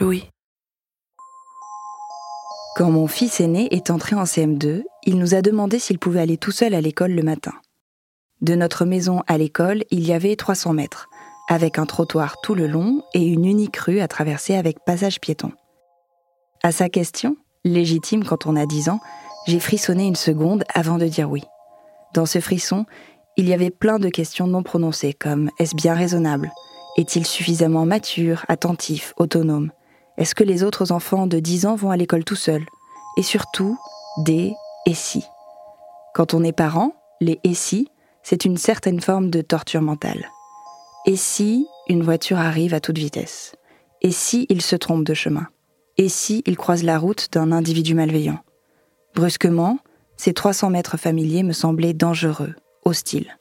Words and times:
Louis. 0.00 0.24
Quand 2.76 2.90
mon 2.90 3.06
fils 3.06 3.40
aîné 3.40 3.74
est 3.74 3.90
entré 3.90 4.14
en 4.16 4.24
CM2, 4.24 4.82
il 5.04 5.18
nous 5.18 5.34
a 5.34 5.40
demandé 5.40 5.78
s'il 5.78 5.98
pouvait 5.98 6.20
aller 6.20 6.36
tout 6.36 6.50
seul 6.50 6.74
à 6.74 6.80
l'école 6.80 7.12
le 7.12 7.22
matin. 7.22 7.52
De 8.42 8.54
notre 8.54 8.84
maison 8.84 9.22
à 9.26 9.38
l'école, 9.38 9.84
il 9.90 10.06
y 10.06 10.12
avait 10.12 10.36
300 10.36 10.74
mètres 10.74 11.08
avec 11.48 11.78
un 11.78 11.86
trottoir 11.86 12.36
tout 12.42 12.54
le 12.54 12.66
long 12.66 13.02
et 13.14 13.22
une 13.22 13.44
unique 13.44 13.76
rue 13.78 14.00
à 14.00 14.08
traverser 14.08 14.56
avec 14.56 14.84
passage 14.84 15.20
piéton. 15.20 15.52
À 16.62 16.72
sa 16.72 16.88
question, 16.88 17.36
légitime 17.64 18.24
quand 18.24 18.46
on 18.46 18.56
a 18.56 18.66
10 18.66 18.90
ans, 18.90 19.00
j'ai 19.46 19.60
frissonné 19.60 20.06
une 20.06 20.16
seconde 20.16 20.64
avant 20.74 20.98
de 20.98 21.06
dire 21.06 21.30
oui. 21.30 21.44
Dans 22.14 22.26
ce 22.26 22.40
frisson, 22.40 22.84
il 23.36 23.48
y 23.48 23.54
avait 23.54 23.70
plein 23.70 23.98
de 23.98 24.08
questions 24.08 24.46
non 24.46 24.62
prononcées 24.62 25.12
comme 25.12 25.50
est-ce 25.58 25.76
bien 25.76 25.94
raisonnable? 25.94 26.52
Est-il 26.96 27.26
suffisamment 27.26 27.84
mature, 27.84 28.44
attentif, 28.48 29.12
autonome? 29.18 29.70
Est-ce 30.16 30.34
que 30.34 30.44
les 30.44 30.62
autres 30.62 30.92
enfants 30.92 31.26
de 31.26 31.38
10 31.38 31.66
ans 31.66 31.76
vont 31.76 31.90
à 31.90 31.96
l'école 31.96 32.24
tout 32.24 32.36
seuls? 32.36 32.64
Et 33.18 33.22
surtout, 33.22 33.78
des 34.18 34.54
et 34.86 34.94
si. 34.94 35.22
Quand 36.14 36.32
on 36.32 36.42
est 36.42 36.52
parent, 36.52 36.94
les 37.20 37.38
et 37.44 37.52
si, 37.52 37.90
c'est 38.22 38.46
une 38.46 38.56
certaine 38.56 39.00
forme 39.00 39.28
de 39.28 39.42
torture 39.42 39.82
mentale. 39.82 40.30
Et 41.04 41.16
si 41.16 41.66
une 41.88 42.02
voiture 42.02 42.38
arrive 42.38 42.74
à 42.74 42.80
toute 42.80 42.98
vitesse 42.98 43.54
Et 44.02 44.10
si 44.10 44.46
il 44.48 44.62
se 44.62 44.74
trompe 44.74 45.04
de 45.04 45.14
chemin 45.14 45.46
Et 45.98 46.08
si 46.08 46.42
il 46.46 46.56
croise 46.56 46.82
la 46.82 46.98
route 46.98 47.28
d'un 47.32 47.52
individu 47.52 47.94
malveillant 47.94 48.40
Brusquement, 49.14 49.78
ces 50.16 50.32
300 50.32 50.70
mètres 50.70 50.96
familiers 50.96 51.42
me 51.42 51.52
semblaient 51.52 51.92
dangereux, 51.92 52.54
hostiles. 52.84 53.38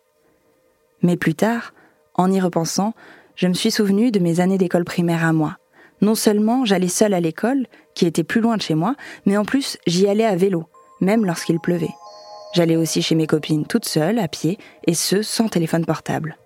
Mais 1.02 1.18
plus 1.18 1.36
tard, 1.36 1.74
en 2.14 2.32
y 2.32 2.40
repensant, 2.40 2.94
je 3.36 3.48
me 3.48 3.54
suis 3.54 3.72
souvenu 3.72 4.12
de 4.12 4.20
mes 4.20 4.40
années 4.40 4.58
d'école 4.58 4.86
primaire 4.86 5.26
à 5.26 5.34
moi. 5.34 5.58
Non 6.02 6.16
seulement 6.16 6.66
j'allais 6.66 6.88
seule 6.88 7.14
à 7.14 7.20
l'école, 7.20 7.68
qui 7.94 8.06
était 8.06 8.24
plus 8.24 8.42
loin 8.42 8.58
de 8.58 8.62
chez 8.62 8.76
moi, 8.76 8.96
mais 9.26 9.38
en 9.38 9.46
plus 9.46 9.78
j'y 9.88 10.08
allais 10.08 10.26
à 10.26 10.36
vélo, 10.36 10.66
même 11.02 11.26
lorsqu'il 11.26 11.60
pleuvait. 11.60 11.94
J'allais 12.54 12.78
aussi 12.78 13.02
chez 13.02 13.16
mes 13.16 13.28
copines 13.28 13.66
toute 13.66 13.86
seule, 13.86 14.20
à 14.20 14.28
pied, 14.28 14.58
et 14.88 14.94
ce, 14.94 15.22
sans 15.22 15.50
téléphone 15.50 15.86
portable 15.86 16.38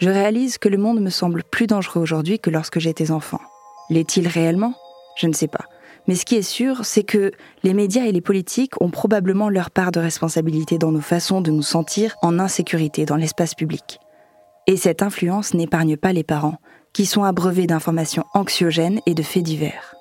je 0.00 0.08
réalise 0.08 0.56
que 0.58 0.68
le 0.68 0.78
monde 0.78 1.00
me 1.00 1.10
semble 1.10 1.44
plus 1.44 1.66
dangereux 1.66 2.00
aujourd'hui 2.00 2.38
que 2.38 2.50
lorsque 2.50 2.78
j'étais 2.78 3.10
enfant. 3.10 3.40
L'est-il 3.90 4.26
réellement? 4.26 4.74
Je 5.16 5.26
ne 5.26 5.34
sais 5.34 5.48
pas. 5.48 5.66
Mais 6.08 6.14
ce 6.14 6.24
qui 6.24 6.36
est 6.36 6.42
sûr, 6.42 6.86
c'est 6.86 7.02
que 7.02 7.32
les 7.62 7.74
médias 7.74 8.04
et 8.04 8.12
les 8.12 8.22
politiques 8.22 8.80
ont 8.80 8.88
probablement 8.88 9.50
leur 9.50 9.70
part 9.70 9.92
de 9.92 10.00
responsabilité 10.00 10.78
dans 10.78 10.90
nos 10.90 11.02
façons 11.02 11.42
de 11.42 11.50
nous 11.50 11.62
sentir 11.62 12.16
en 12.22 12.38
insécurité 12.38 13.04
dans 13.04 13.16
l'espace 13.16 13.54
public. 13.54 14.00
Et 14.66 14.76
cette 14.76 15.02
influence 15.02 15.54
n'épargne 15.54 15.96
pas 15.96 16.12
les 16.12 16.24
parents, 16.24 16.58
qui 16.92 17.06
sont 17.06 17.24
abreuvés 17.24 17.66
d'informations 17.66 18.24
anxiogènes 18.34 19.00
et 19.06 19.14
de 19.14 19.22
faits 19.22 19.42
divers. 19.42 19.94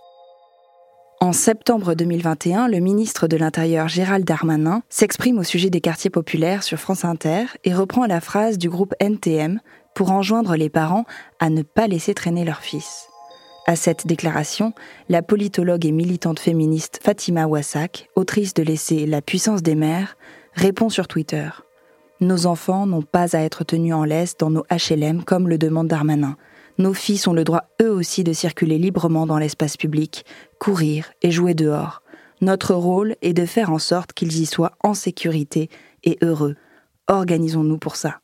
En 1.21 1.33
septembre 1.33 1.95
2021, 1.95 2.69
le 2.69 2.79
ministre 2.79 3.27
de 3.27 3.35
l'Intérieur 3.35 3.89
Gérald 3.89 4.25
Darmanin 4.25 4.83
s'exprime 4.87 5.37
au 5.37 5.43
sujet 5.43 5.69
des 5.69 5.81
quartiers 5.81 6.09
populaires 6.09 6.63
sur 6.63 6.79
France 6.79 7.03
Inter 7.03 7.45
et 7.65 7.73
reprend 7.73 8.05
la 8.05 8.21
phrase 8.21 8.57
du 8.57 8.69
groupe 8.69 8.93
NTM 9.01 9.59
pour 9.93 10.11
enjoindre 10.11 10.55
les 10.55 10.69
parents 10.69 11.03
à 11.41 11.49
ne 11.49 11.61
pas 11.61 11.87
laisser 11.87 12.13
traîner 12.13 12.45
leur 12.45 12.61
fils. 12.61 13.07
À 13.67 13.75
cette 13.75 14.07
déclaration, 14.07 14.73
la 15.09 15.21
politologue 15.21 15.85
et 15.85 15.91
militante 15.91 16.39
féministe 16.39 17.01
Fatima 17.03 17.47
Wassak, 17.47 18.07
autrice 18.15 18.53
de 18.53 18.63
l'essai 18.63 19.05
La 19.05 19.21
puissance 19.21 19.61
des 19.61 19.75
mères, 19.75 20.15
répond 20.53 20.87
sur 20.87 21.09
Twitter. 21.09 21.49
Nos 22.21 22.47
enfants 22.47 22.85
n'ont 22.85 23.01
pas 23.01 23.35
à 23.37 23.39
être 23.39 23.63
tenus 23.63 23.93
en 23.93 24.03
laisse 24.03 24.35
dans 24.37 24.49
nos 24.49 24.65
HLM 24.69 25.23
comme 25.23 25.47
le 25.47 25.57
demande 25.57 25.87
Darmanin. 25.87 26.35
Nos 26.77 26.93
fils 26.93 27.27
ont 27.27 27.33
le 27.33 27.45
droit 27.45 27.63
eux 27.81 27.91
aussi 27.91 28.25
de 28.25 28.33
circuler 28.33 28.77
librement 28.77 29.25
dans 29.25 29.37
l'espace 29.37 29.77
public, 29.77 30.25
courir 30.59 31.11
et 31.21 31.31
jouer 31.31 31.53
dehors. 31.53 32.01
Notre 32.41 32.73
rôle 32.73 33.15
est 33.21 33.33
de 33.33 33.45
faire 33.45 33.71
en 33.71 33.79
sorte 33.79 34.13
qu'ils 34.13 34.39
y 34.39 34.45
soient 34.45 34.73
en 34.83 34.93
sécurité 34.93 35.69
et 36.03 36.17
heureux. 36.21 36.55
Organisons-nous 37.07 37.77
pour 37.77 37.95
ça. 37.95 38.19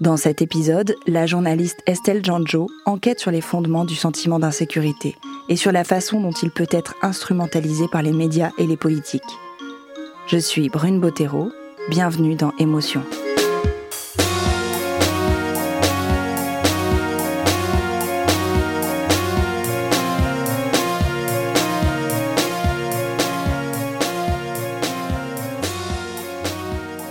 Dans 0.00 0.16
cet 0.16 0.40
épisode, 0.40 0.94
la 1.06 1.26
journaliste 1.26 1.80
Estelle 1.86 2.24
Janjo 2.24 2.68
enquête 2.86 3.20
sur 3.20 3.30
les 3.30 3.42
fondements 3.42 3.84
du 3.84 3.94
sentiment 3.94 4.38
d'insécurité 4.38 5.14
et 5.48 5.56
sur 5.56 5.72
la 5.72 5.84
façon 5.84 6.20
dont 6.20 6.32
il 6.32 6.50
peut 6.50 6.68
être 6.70 6.94
instrumentalisé 7.02 7.86
par 7.92 8.02
les 8.02 8.12
médias 8.12 8.50
et 8.58 8.66
les 8.66 8.78
politiques. 8.78 9.22
Je 10.26 10.38
suis 10.38 10.68
Brune 10.68 11.00
Bottero, 11.00 11.50
bienvenue 11.88 12.34
dans 12.34 12.52
Émotion. 12.58 13.02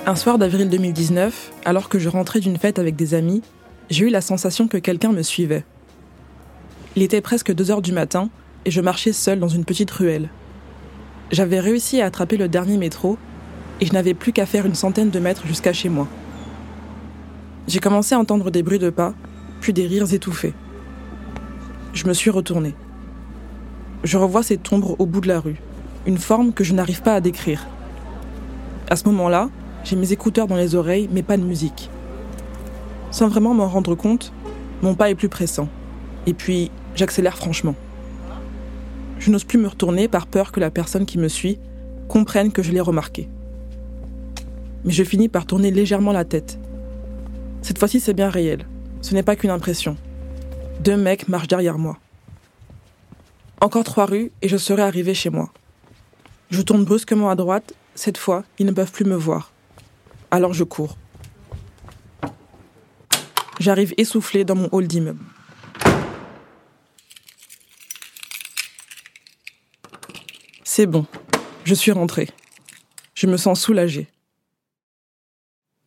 Un 0.05 0.15
soir 0.15 0.37
d'avril 0.37 0.69
2019, 0.69 1.51
alors 1.65 1.89
que 1.89 1.99
je 1.99 2.07
rentrais 2.07 2.39
d'une 2.39 2.57
fête 2.57 2.79
avec 2.79 2.95
des 2.95 3.13
amis, 3.13 3.41
j'ai 3.89 4.05
eu 4.05 4.09
la 4.09 4.21
sensation 4.21 4.67
que 4.67 4.77
quelqu'un 4.77 5.11
me 5.11 5.23
suivait. 5.23 5.65
Il 6.95 7.01
était 7.03 7.21
presque 7.21 7.53
2 7.53 7.71
heures 7.71 7.81
du 7.81 7.91
matin 7.91 8.29
et 8.65 8.71
je 8.71 8.81
marchais 8.81 9.13
seule 9.13 9.39
dans 9.39 9.47
une 9.47 9.65
petite 9.65 9.91
ruelle. 9.91 10.29
J'avais 11.31 11.59
réussi 11.59 12.01
à 12.01 12.05
attraper 12.05 12.37
le 12.37 12.47
dernier 12.47 12.77
métro 12.77 13.17
et 13.81 13.85
je 13.85 13.93
n'avais 13.93 14.13
plus 14.13 14.33
qu'à 14.33 14.45
faire 14.45 14.65
une 14.65 14.75
centaine 14.75 15.09
de 15.09 15.19
mètres 15.19 15.47
jusqu'à 15.47 15.73
chez 15.73 15.89
moi. 15.89 16.07
J'ai 17.67 17.79
commencé 17.79 18.15
à 18.15 18.19
entendre 18.19 18.51
des 18.51 18.63
bruits 18.63 18.79
de 18.79 18.89
pas, 18.89 19.13
puis 19.61 19.73
des 19.73 19.87
rires 19.87 20.13
étouffés. 20.13 20.53
Je 21.93 22.07
me 22.07 22.13
suis 22.13 22.29
retournée. 22.29 22.75
Je 24.03 24.17
revois 24.17 24.43
cette 24.43 24.71
ombre 24.71 24.95
au 24.99 25.05
bout 25.05 25.21
de 25.21 25.27
la 25.27 25.39
rue, 25.39 25.61
une 26.05 26.17
forme 26.17 26.53
que 26.53 26.63
je 26.63 26.73
n'arrive 26.73 27.01
pas 27.01 27.15
à 27.15 27.21
décrire. 27.21 27.67
À 28.89 28.95
ce 28.95 29.05
moment-là, 29.05 29.49
j'ai 29.83 29.95
mes 29.95 30.11
écouteurs 30.11 30.47
dans 30.47 30.55
les 30.55 30.75
oreilles, 30.75 31.09
mais 31.11 31.23
pas 31.23 31.37
de 31.37 31.43
musique. 31.43 31.89
Sans 33.11 33.27
vraiment 33.27 33.53
m'en 33.53 33.67
rendre 33.67 33.95
compte, 33.95 34.33
mon 34.81 34.95
pas 34.95 35.09
est 35.09 35.15
plus 35.15 35.29
pressant. 35.29 35.67
Et 36.25 36.33
puis, 36.33 36.71
j'accélère 36.95 37.37
franchement. 37.37 37.75
Je 39.19 39.31
n'ose 39.31 39.43
plus 39.43 39.59
me 39.59 39.67
retourner 39.67 40.07
par 40.07 40.27
peur 40.27 40.51
que 40.51 40.59
la 40.59 40.71
personne 40.71 41.05
qui 41.05 41.17
me 41.17 41.27
suit 41.27 41.59
comprenne 42.07 42.51
que 42.51 42.63
je 42.63 42.71
l'ai 42.71 42.79
remarqué. 42.79 43.27
Mais 44.85 44.91
je 44.91 45.03
finis 45.03 45.29
par 45.29 45.45
tourner 45.45 45.71
légèrement 45.71 46.11
la 46.11 46.25
tête. 46.25 46.57
Cette 47.61 47.77
fois-ci, 47.79 47.99
c'est 47.99 48.13
bien 48.13 48.29
réel. 48.29 48.65
Ce 49.01 49.13
n'est 49.13 49.23
pas 49.23 49.35
qu'une 49.35 49.49
impression. 49.49 49.97
Deux 50.81 50.97
mecs 50.97 51.27
marchent 51.27 51.47
derrière 51.47 51.77
moi. 51.77 51.97
Encore 53.61 53.83
trois 53.83 54.05
rues 54.05 54.31
et 54.41 54.47
je 54.47 54.55
serai 54.57 54.81
arrivé 54.81 55.13
chez 55.13 55.29
moi. 55.29 55.51
Je 56.49 56.61
tourne 56.61 56.85
brusquement 56.85 57.29
à 57.29 57.35
droite. 57.35 57.73
Cette 57.95 58.17
fois, 58.17 58.43
ils 58.57 58.65
ne 58.65 58.71
peuvent 58.71 58.91
plus 58.91 59.05
me 59.05 59.15
voir. 59.15 59.51
Alors 60.31 60.53
je 60.53 60.63
cours. 60.63 60.97
J'arrive 63.59 63.93
essoufflé 63.97 64.45
dans 64.45 64.55
mon 64.55 64.69
hall 64.71 64.87
d'immeuble. 64.87 65.23
C'est 70.63 70.85
bon, 70.85 71.05
je 71.65 71.73
suis 71.73 71.91
rentré. 71.91 72.29
Je 73.15 73.27
me 73.27 73.35
sens 73.35 73.59
soulagé. 73.59 74.07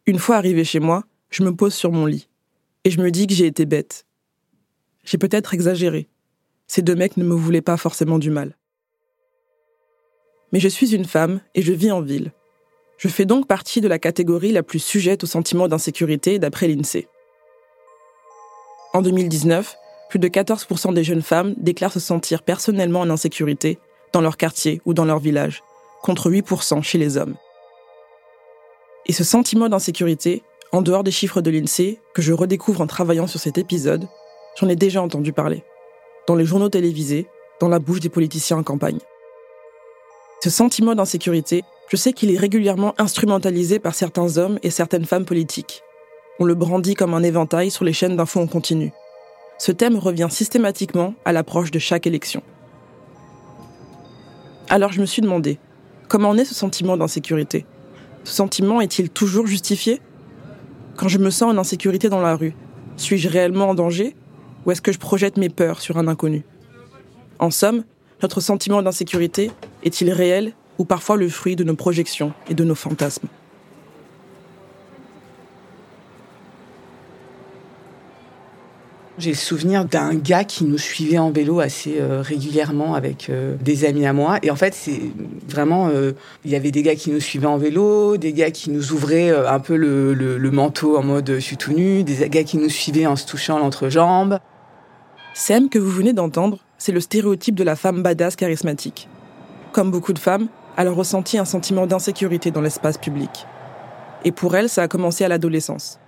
Une 0.05 0.19
fois 0.19 0.37
arrivé 0.37 0.65
chez 0.65 0.81
moi, 0.81 1.05
je 1.31 1.45
me 1.45 1.55
pose 1.55 1.75
sur 1.75 1.93
mon 1.93 2.07
lit. 2.07 2.29
Et 2.85 2.91
je 2.91 3.01
me 3.01 3.13
dis 3.13 3.29
que 3.29 3.35
j'ai 3.35 3.47
été 3.47 3.67
bête. 3.67 4.05
J'ai 5.05 5.17
peut-être 5.17 5.55
exagéré. 5.55 6.09
Ces 6.67 6.83
deux 6.83 6.97
mecs 6.97 7.17
ne 7.17 7.25
me 7.25 7.35
voulaient 7.35 7.63
pas 7.63 7.77
forcément 7.77 8.19
du 8.19 8.31
mal. 8.31 8.57
Mais 10.51 10.59
je 10.59 10.69
suis 10.69 10.95
une 10.95 11.05
femme 11.05 11.41
et 11.55 11.63
je 11.63 11.73
vis 11.73 11.93
en 11.93 12.01
ville. 12.01 12.33
Je 12.99 13.07
fais 13.07 13.27
donc 13.27 13.47
partie 13.47 13.81
de 13.81 13.87
la 13.87 14.01
catégorie 14.01 14.51
la 14.51 14.65
plus 14.65 14.81
sujette 14.81 15.23
au 15.23 15.27
sentiment 15.29 15.69
d'insécurité 15.69 16.41
d'après 16.41 16.67
l'INSEE. 16.67 17.07
En 18.95 19.03
2019, 19.03 19.77
plus 20.11 20.19
de 20.19 20.29
14% 20.29 20.95
des 20.95 21.05
jeunes 21.05 21.23
femmes 21.23 21.55
déclarent 21.59 21.93
se 21.93 22.01
sentir 22.01 22.43
personnellement 22.43 23.01
en 23.01 23.11
insécurité 23.11 23.79
dans 24.13 24.21
leur 24.21 24.37
quartier 24.37 24.83
ou 24.85 24.95
dans 24.95 25.05
leur 25.05 25.21
village, 25.21 25.63
contre 26.03 26.29
8% 26.31 26.83
chez 26.83 26.99
les 26.99 27.17
hommes. 27.17 27.37
Et 29.07 29.13
ce 29.13 29.25
sentiment 29.25 29.69
d'insécurité, 29.69 30.43
en 30.73 30.83
dehors 30.83 31.05
des 31.05 31.11
chiffres 31.11 31.41
de 31.41 31.51
l'INSEE, 31.51 31.99
que 32.15 32.23
je 32.23 32.33
redécouvre 32.33 32.81
en 32.81 32.87
travaillant 32.87 33.27
sur 33.27 33.41
cet 33.41 33.59
épisode, 33.59 34.09
j'en 34.59 34.69
ai 34.69 34.77
déjà 34.77 35.03
entendu 35.03 35.33
parler. 35.33 35.65
Dans 36.27 36.35
les 36.35 36.45
journaux 36.45 36.69
télévisés, 36.69 37.27
dans 37.61 37.69
la 37.69 37.79
bouche 37.79 38.01
des 38.01 38.09
politiciens 38.09 38.59
en 38.59 38.63
campagne. 38.63 39.01
Ce 40.43 40.51
sentiment 40.51 40.95
d'insécurité, 40.95 41.63
je 41.89 41.97
sais 41.97 42.13
qu'il 42.13 42.33
est 42.35 42.39
régulièrement 42.39 42.95
instrumentalisé 42.99 43.79
par 43.79 43.95
certains 43.95 44.39
hommes 44.39 44.59
et 44.63 44.71
certaines 44.71 45.05
femmes 45.05 45.25
politiques. 45.25 45.83
On 46.39 46.45
le 46.45 46.55
brandit 46.55 46.95
comme 46.95 47.15
un 47.15 47.23
éventail 47.23 47.71
sur 47.71 47.85
les 47.85 47.93
chaînes 47.93 48.17
d'infos 48.17 48.41
en 48.41 48.47
continu 48.47 48.93
ce 49.63 49.71
thème 49.71 49.97
revient 49.97 50.27
systématiquement 50.29 51.15
à 51.25 51.33
l'approche 51.33 51.71
de 51.71 51.79
chaque 51.79 52.09
élection. 52.09 52.43
Alors 54.69 54.91
je 54.91 55.01
me 55.01 55.07
suis 55.07 55.23
demandé, 55.23 55.61
comment 56.09 56.35
est 56.35 56.45
ce 56.45 56.53
sentiment 56.53 56.97
d'insécurité? 56.97 57.65
Ce 58.25 58.33
sentiment 58.33 58.81
est-il 58.81 59.11
toujours 59.11 59.47
justifié? 59.47 60.01
Quand 60.97 61.09
je 61.09 61.19
me 61.19 61.31
sens 61.31 61.53
en 61.53 61.59
insécurité 61.59 62.09
dans 62.09 62.21
la 62.21 62.37
rue, 62.37 62.55
suis-je 62.97 63.29
réellement 63.29 63.71
en 63.71 63.75
danger? 63.75 64.15
Ou 64.65 64.71
est-ce 64.71 64.83
que 64.83 64.93
je 64.93 64.99
projette 64.99 65.37
mes 65.37 65.49
peurs 65.49 65.81
sur 65.81 65.99
un 65.99 66.07
inconnu? 66.07 66.45
En 67.39 67.51
somme, 67.51 67.85
notre 68.23 68.41
sentiment 68.41 68.83
d'insécurité 68.83 69.51
est-il 69.83 70.13
réel 70.13 70.53
ou 70.79 70.85
parfois 70.85 71.17
le 71.17 71.29
fruit 71.29 71.57
de 71.57 71.65
nos 71.65 71.75
projections 71.75 72.33
et 72.49 72.55
de 72.55 72.63
nos 72.63 72.77
fantasmes? 72.77 73.27
J'ai 79.19 79.31
le 79.31 79.37
souvenir 79.37 79.85
d'un 79.85 80.15
gars 80.15 80.45
qui 80.45 80.65
nous 80.65 80.79
suivait 80.79 81.19
en 81.19 81.31
vélo 81.31 81.61
assez 81.61 81.99
euh, 82.01 82.23
régulièrement 82.23 82.95
avec 82.95 83.29
euh, 83.29 83.57
des 83.61 83.85
amis 83.85 84.07
à 84.07 84.15
moi. 84.15 84.39
Et 84.43 84.51
en 84.51 84.57
fait, 84.57 84.73
c'est 84.73 85.01
vraiment, 85.47 85.89
euh, 85.89 86.13
il 86.47 86.51
y 86.51 86.57
avait 86.57 86.71
des 86.71 86.83
gars 86.83 86.95
qui 86.95 87.11
nous 87.11 87.21
suivaient 87.21 87.47
en 87.47 87.59
vélo, 87.59 88.17
des 88.17 88.33
gars 88.33 88.51
qui 88.51 88.71
nous 88.71 88.93
ouvraient 88.93 89.31
un 89.31 89.61
peu 89.61 89.77
le, 89.77 90.15
le, 90.15 90.51
manteau 90.51 90.97
en 90.97 91.03
mode 91.03 91.31
je 91.35 91.41
suis 91.41 91.59
tout 91.59 91.75
nu, 91.75 92.05
des 92.05 92.27
gars 92.31 92.43
qui 92.43 92.57
nous 92.57 92.71
suivaient 92.71 93.07
en 93.07 93.17
se 93.17 93.27
touchant 93.27 93.59
l'entrejambe. 93.59 94.39
Sam 95.35 95.69
que 95.69 95.79
vous 95.79 95.91
venez 95.91 96.15
d'entendre, 96.15 96.59
c'est 96.79 96.93
le 96.93 97.01
stéréotype 97.01 97.55
de 97.55 97.65
la 97.65 97.77
femme 97.77 98.03
badass 98.03 98.35
charismatique. 98.37 99.09
Comme 99.73 99.91
beaucoup 99.91 100.15
de 100.15 100.19
femmes, 100.19 100.49
elle 100.79 100.89
a 100.89 100.91
ressenti 100.91 101.37
un 101.37 101.45
sentiment 101.45 101.87
d'insécurité 101.87 102.51
dans 102.51 102.63
l'espace 102.63 102.97
public. 102.97 103.47
Et 104.25 104.33
pour 104.33 104.57
elle, 104.57 104.71
ça 104.71 104.83
a 104.83 104.89
commencé 104.89 105.23
à 105.25 105.29
l'adolescence. 105.29 105.99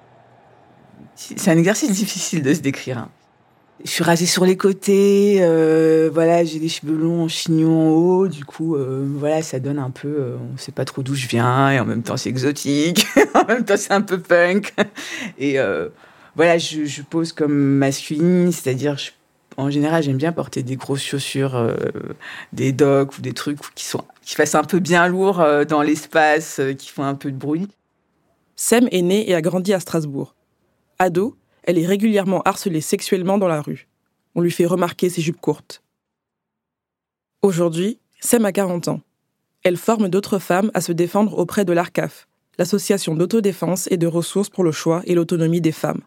C'est 1.16 1.50
un 1.50 1.58
exercice 1.58 1.92
difficile 1.92 2.42
de 2.42 2.52
se 2.52 2.60
décrire. 2.60 2.98
Hein. 2.98 3.08
Je 3.84 3.90
suis 3.90 4.04
rasée 4.04 4.26
sur 4.26 4.46
les 4.46 4.56
côtés, 4.56 5.38
euh, 5.40 6.08
voilà, 6.12 6.44
j'ai 6.44 6.58
des 6.58 6.68
cheveux 6.68 6.96
longs 6.96 7.24
en 7.24 7.28
chignon 7.28 7.88
en 7.88 7.90
haut, 7.90 8.28
du 8.28 8.44
coup, 8.44 8.76
euh, 8.76 9.04
voilà, 9.18 9.42
ça 9.42 9.58
donne 9.58 9.78
un 9.78 9.90
peu, 9.90 10.08
euh, 10.08 10.36
on 10.54 10.56
sait 10.56 10.72
pas 10.72 10.84
trop 10.84 11.02
d'où 11.02 11.14
je 11.14 11.26
viens, 11.26 11.70
et 11.70 11.80
en 11.80 11.84
même 11.84 12.02
temps 12.02 12.16
c'est 12.16 12.30
exotique, 12.30 13.06
en 13.34 13.44
même 13.44 13.64
temps 13.64 13.76
c'est 13.76 13.92
un 13.92 14.00
peu 14.00 14.18
punk, 14.18 14.72
et 15.38 15.58
voilà, 16.36 16.56
je, 16.56 17.02
pose 17.02 17.32
comme 17.32 17.52
masculine, 17.52 18.52
c'est-à-dire, 18.52 18.96
en 19.56 19.70
général, 19.70 20.02
j'aime 20.02 20.16
bien 20.16 20.32
porter 20.32 20.62
des 20.62 20.76
grosses 20.76 21.04
chaussures, 21.04 21.74
des 22.52 22.72
docks 22.72 23.18
ou 23.18 23.20
des 23.20 23.32
trucs 23.32 23.58
qui 23.74 23.84
sont, 23.84 24.02
qui 24.22 24.34
fassent 24.34 24.54
un 24.54 24.64
peu 24.64 24.78
bien 24.78 25.06
lourd 25.08 25.44
dans 25.68 25.82
l'espace, 25.82 26.60
qui 26.78 26.88
font 26.90 27.04
un 27.04 27.14
peu 27.14 27.30
de 27.30 27.36
bruit. 27.36 27.68
Sem 28.56 28.88
est 28.90 29.02
née 29.02 29.28
et 29.28 29.34
a 29.34 29.42
grandi 29.42 29.74
à 29.74 29.80
Strasbourg. 29.80 30.33
Ado, 30.98 31.36
elle 31.62 31.78
est 31.78 31.86
régulièrement 31.86 32.42
harcelée 32.42 32.80
sexuellement 32.80 33.38
dans 33.38 33.48
la 33.48 33.62
rue. 33.62 33.88
On 34.34 34.40
lui 34.40 34.50
fait 34.50 34.66
remarquer 34.66 35.08
ses 35.08 35.22
jupes 35.22 35.40
courtes. 35.40 35.82
Aujourd'hui, 37.42 37.98
Sem 38.20 38.44
a 38.44 38.52
40 38.52 38.88
ans. 38.88 39.00
Elle 39.64 39.76
forme 39.76 40.08
d'autres 40.08 40.38
femmes 40.38 40.70
à 40.74 40.80
se 40.80 40.92
défendre 40.92 41.38
auprès 41.38 41.64
de 41.64 41.72
l'ARCAF, 41.72 42.26
l'association 42.58 43.14
d'autodéfense 43.14 43.86
et 43.90 43.96
de 43.96 44.06
ressources 44.06 44.48
pour 44.48 44.64
le 44.64 44.72
choix 44.72 45.02
et 45.04 45.14
l'autonomie 45.14 45.60
des 45.60 45.72
femmes. 45.72 46.00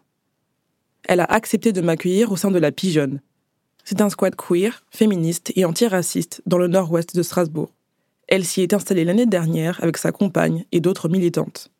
Elle 1.04 1.20
a 1.20 1.24
accepté 1.24 1.72
de 1.72 1.80
m'accueillir 1.80 2.32
au 2.32 2.36
sein 2.36 2.50
de 2.50 2.58
la 2.58 2.72
Pigeonne. 2.72 3.20
C'est 3.84 4.00
un 4.00 4.10
squat 4.10 4.34
queer, 4.36 4.84
féministe 4.90 5.52
et 5.56 5.64
antiraciste 5.64 6.42
dans 6.46 6.58
le 6.58 6.66
nord-ouest 6.66 7.16
de 7.16 7.22
Strasbourg. 7.22 7.72
Elle 8.26 8.44
s'y 8.44 8.62
est 8.62 8.74
installée 8.74 9.04
l'année 9.04 9.26
dernière 9.26 9.82
avec 9.82 9.96
sa 9.96 10.12
compagne 10.12 10.64
et 10.72 10.80
d'autres 10.80 11.08
militantes. 11.08 11.70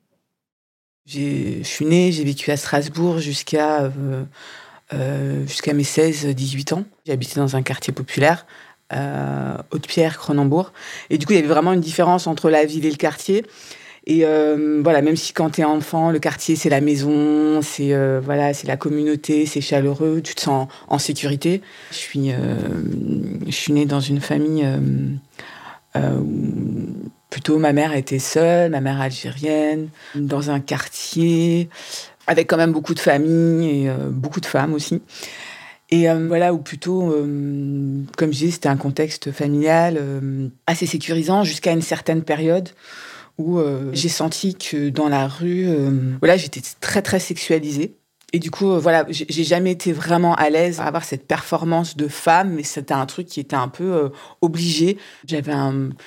Je 1.08 1.62
suis 1.62 1.87
née, 1.87 2.12
j'ai 2.12 2.22
vécu 2.22 2.50
à 2.50 2.58
Strasbourg 2.58 3.19
jusqu'à 3.19 3.84
euh, 3.84 4.25
euh, 4.93 5.46
mes 5.72 5.82
16-18 5.82 6.75
ans. 6.75 6.84
J'ai 7.06 7.12
habité 7.12 7.40
dans 7.40 7.56
un 7.56 7.62
quartier 7.62 7.94
populaire, 7.94 8.46
euh, 8.93 9.56
Haute-Pierre, 9.70 10.19
Cronenbourg. 10.19 10.75
Et 11.08 11.16
du 11.16 11.25
coup, 11.25 11.32
il 11.32 11.37
y 11.37 11.38
avait 11.38 11.49
vraiment 11.49 11.72
une 11.72 11.81
différence 11.81 12.26
entre 12.26 12.50
la 12.50 12.66
ville 12.66 12.84
et 12.84 12.90
le 12.90 12.96
quartier. 12.96 13.46
Et 14.06 14.26
euh, 14.26 14.82
voilà, 14.84 15.00
même 15.00 15.16
si 15.16 15.32
quand 15.32 15.49
tu 15.49 15.62
es 15.62 15.64
enfant, 15.64 16.10
le 16.10 16.19
quartier, 16.19 16.56
c'est 16.56 16.69
la 16.69 16.82
maison, 16.82 17.62
c'est 17.62 17.94
voilà, 18.20 18.52
la 18.64 18.76
communauté, 18.76 19.46
c'est 19.46 19.62
chaleureux, 19.62 20.20
tu 20.22 20.34
te 20.34 20.43
sens 20.43 20.69
en 20.88 20.99
sécurité. 20.99 21.62
Je 21.90 21.96
suis, 21.96 22.32
je 23.46 23.50
suis 23.50 23.72
née 23.72 23.87
dans 23.87 24.00
une 24.00 24.20
famille 24.20 24.66
plutôt 27.30 27.58
ma 27.58 27.72
mère 27.72 27.94
était 27.94 28.19
seule, 28.19 28.70
ma 28.70 28.80
mère 28.80 29.00
algérienne, 29.00 29.88
dans 30.14 30.50
un 30.50 30.60
quartier 30.60 31.69
avec 32.28 32.46
quand 32.46 32.58
même 32.58 32.72
beaucoup 32.72 32.94
de 32.94 33.00
familles 33.00 33.84
et 33.84 33.88
euh, 33.88 34.10
beaucoup 34.10 34.40
de 34.40 34.46
femmes 34.46 34.75
aussi. 34.75 35.02
Et 35.90 36.08
euh, 36.08 36.26
voilà, 36.28 36.52
ou 36.52 36.58
plutôt, 36.58 37.10
euh, 37.10 38.02
comme 38.16 38.32
je 38.32 38.38
disais, 38.38 38.50
c'était 38.52 38.69
un 38.69 38.76
contexte 38.76 39.32
familial 39.32 40.00
assez 40.66 40.86
sécurisant 40.86 41.42
jusqu'à 41.42 41.72
une 41.72 41.82
certaine 41.82 42.22
période 42.22 42.69
où 43.38 43.60
j'ai 43.92 44.08
senti 44.08 44.56
que 44.56 44.88
dans 44.88 45.08
la 45.08 45.28
rue, 45.28 45.69
voilà, 46.19 46.36
j'étais 46.36 46.60
très 46.80 47.02
très 47.02 47.20
sexualisée. 47.20 47.94
Et 48.34 48.40
du 48.40 48.50
coup, 48.50 48.72
euh, 48.72 48.78
voilà, 48.78 49.06
j'ai 49.08 49.44
jamais 49.44 49.70
été 49.70 49.92
vraiment 49.92 50.34
à 50.34 50.50
l'aise 50.50 50.80
à 50.80 50.84
avoir 50.84 51.04
cette 51.04 51.26
performance 51.26 51.97
de 51.97 52.08
femme, 52.08 52.52
mais 52.52 52.62
c'était 52.62 52.92
un 52.92 53.06
truc 53.06 53.26
qui 53.26 53.40
était 53.40 53.56
un 53.56 53.68
peu 53.68 53.85
euh, 53.85 54.08
obligé. 54.42 54.99
J'avais 55.26 55.54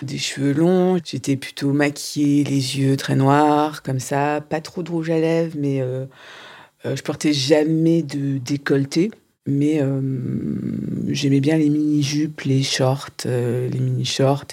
des 0.03 0.19
cheveux 0.19 0.53
longs, 0.53 0.99
j'étais 1.03 1.35
plutôt 1.35 1.73
maquillée, 1.73 2.43
les 2.43 2.77
yeux 2.77 2.95
très 2.95 3.15
noirs, 3.15 3.81
comme 3.81 3.99
ça, 3.99 4.39
pas 4.47 4.61
trop 4.61 4.83
de 4.83 4.91
rouge 4.91 5.09
à 5.09 5.17
lèvres, 5.17 5.55
mais 5.57 5.81
euh, 5.81 6.05
je 6.85 7.01
portais 7.01 7.33
jamais 7.33 8.03
de 8.03 8.37
décolleté. 8.37 9.09
Mais 9.47 9.81
j'aimais 11.07 11.39
bien 11.39 11.57
les 11.57 11.69
mini-jupes, 11.69 12.41
les 12.41 12.61
shorts, 12.61 13.09
les 13.25 13.79
mini-shorts, 13.79 14.45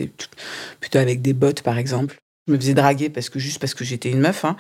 plutôt 0.81 0.99
avec 0.99 1.21
des 1.21 1.35
bottes, 1.35 1.61
par 1.61 1.77
exemple. 1.77 2.17
Je 2.47 2.55
me 2.55 2.59
faisais 2.59 2.73
draguer 2.73 3.11
parce 3.11 3.29
que 3.29 3.39
juste 3.39 3.59
parce 3.59 3.75
que 3.75 3.85
j'étais 3.85 4.11
une 4.11 4.21
meuf. 4.21 4.47
Hein. 4.47 4.57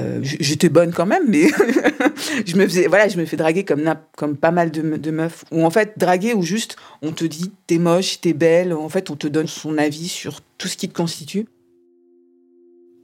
Euh, 0.00 0.20
j'étais 0.22 0.68
bonne 0.68 0.92
quand 0.92 1.06
même, 1.06 1.24
mais 1.28 1.48
je 2.46 2.56
me 2.56 2.64
faisais, 2.66 2.86
voilà, 2.86 3.08
je 3.08 3.18
me 3.18 3.24
fais 3.24 3.36
draguer 3.36 3.64
comme, 3.64 3.94
comme 4.16 4.36
pas 4.36 4.50
mal 4.50 4.70
de, 4.70 5.10
meufs. 5.10 5.44
Ou 5.50 5.64
en 5.64 5.70
fait, 5.70 5.94
draguer 5.96 6.34
ou 6.34 6.42
juste, 6.42 6.76
on 7.02 7.12
te 7.12 7.24
dit 7.24 7.52
t'es 7.66 7.78
moche, 7.78 8.20
t'es 8.20 8.32
belle. 8.32 8.72
En 8.72 8.88
fait, 8.88 9.10
on 9.10 9.16
te 9.16 9.26
donne 9.26 9.46
son 9.46 9.78
avis 9.78 10.08
sur 10.08 10.40
tout 10.58 10.68
ce 10.68 10.76
qui 10.76 10.88
te 10.88 10.94
constitue. 10.94 11.46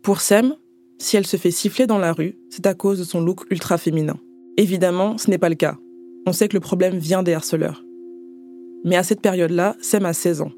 Pour 0.03 0.21
Sem, 0.21 0.55
si 0.99 1.17
elle 1.17 1.27
se 1.27 1.37
fait 1.37 1.51
siffler 1.51 1.87
dans 1.87 1.99
la 1.99 2.13
rue, 2.13 2.37
c'est 2.51 2.67
à 2.67 2.75
cause 2.75 2.99
de 2.99 3.05
son 3.05 3.21
look 3.21 3.45
ultra 3.51 3.79
féminin. 3.79 4.17
Évidemment, 4.57 5.19
ce 5.19 5.31
n'est 5.31 5.39
pas 5.39 5.49
le 5.49 5.55
cas. 5.55 5.77
On 6.27 6.33
sait 6.33 6.49
que 6.49 6.57
le 6.57 6.61
problème 6.61 6.97
vient 6.99 7.23
des 7.23 7.35
harceleurs. 7.35 7.83
Mais 8.85 8.97
à 8.97 9.03
cette 9.03 9.21
période-là, 9.21 9.77
Sem 9.81 10.05
a 10.07 10.13
16 10.13 10.43
ans. 10.43 10.53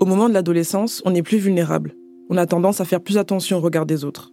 Au 0.00 0.04
moment 0.04 0.28
de 0.28 0.34
l'adolescence, 0.34 1.00
on 1.04 1.14
est 1.14 1.22
plus 1.22 1.38
vulnérable. 1.38 1.94
On 2.28 2.36
a 2.36 2.46
tendance 2.46 2.80
à 2.80 2.84
faire 2.84 3.00
plus 3.00 3.18
attention 3.18 3.58
au 3.58 3.60
regard 3.60 3.86
des 3.86 4.04
autres. 4.04 4.32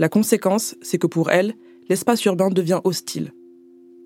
La 0.00 0.08
conséquence, 0.08 0.76
c'est 0.80 0.96
que 0.96 1.06
pour 1.06 1.30
elle, 1.30 1.52
l'espace 1.90 2.24
urbain 2.24 2.48
devient 2.48 2.80
hostile. 2.84 3.34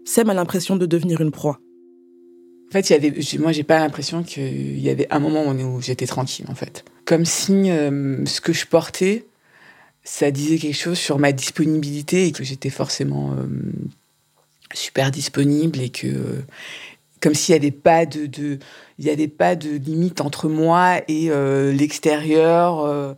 Sem 0.04 0.28
a 0.28 0.34
l'impression 0.34 0.74
de 0.74 0.86
devenir 0.86 1.20
une 1.20 1.30
proie. 1.30 1.60
En 2.68 2.72
fait, 2.72 2.90
il 2.90 2.92
y 2.94 2.96
avait, 2.96 3.38
moi, 3.38 3.52
j'ai 3.52 3.62
pas 3.62 3.78
l'impression 3.78 4.24
qu'il 4.24 4.80
y 4.80 4.90
avait 4.90 5.06
un 5.12 5.20
moment 5.20 5.46
où 5.46 5.80
j'étais 5.80 6.08
tranquille, 6.08 6.46
en 6.48 6.56
fait. 6.56 6.84
Comme 7.04 7.24
si 7.24 7.70
euh, 7.70 8.26
ce 8.26 8.40
que 8.40 8.52
je 8.52 8.66
portais, 8.66 9.26
ça 10.02 10.32
disait 10.32 10.58
quelque 10.58 10.76
chose 10.76 10.98
sur 10.98 11.20
ma 11.20 11.30
disponibilité 11.30 12.26
et 12.26 12.32
que 12.32 12.42
j'étais 12.42 12.70
forcément 12.70 13.30
euh, 13.34 13.46
super 14.72 15.12
disponible 15.12 15.80
et 15.80 15.90
que, 15.90 16.42
comme 17.20 17.34
s'il 17.34 17.52
n'y 17.52 17.60
avait 17.60 17.70
pas 17.70 18.04
de, 18.04 18.58
il 18.98 19.04
y 19.04 19.10
avait 19.10 19.28
pas 19.28 19.54
de 19.54 19.70
limite 19.70 20.20
entre 20.20 20.48
moi 20.48 21.02
et 21.06 21.30
euh, 21.30 21.72
l'extérieur. 21.72 23.16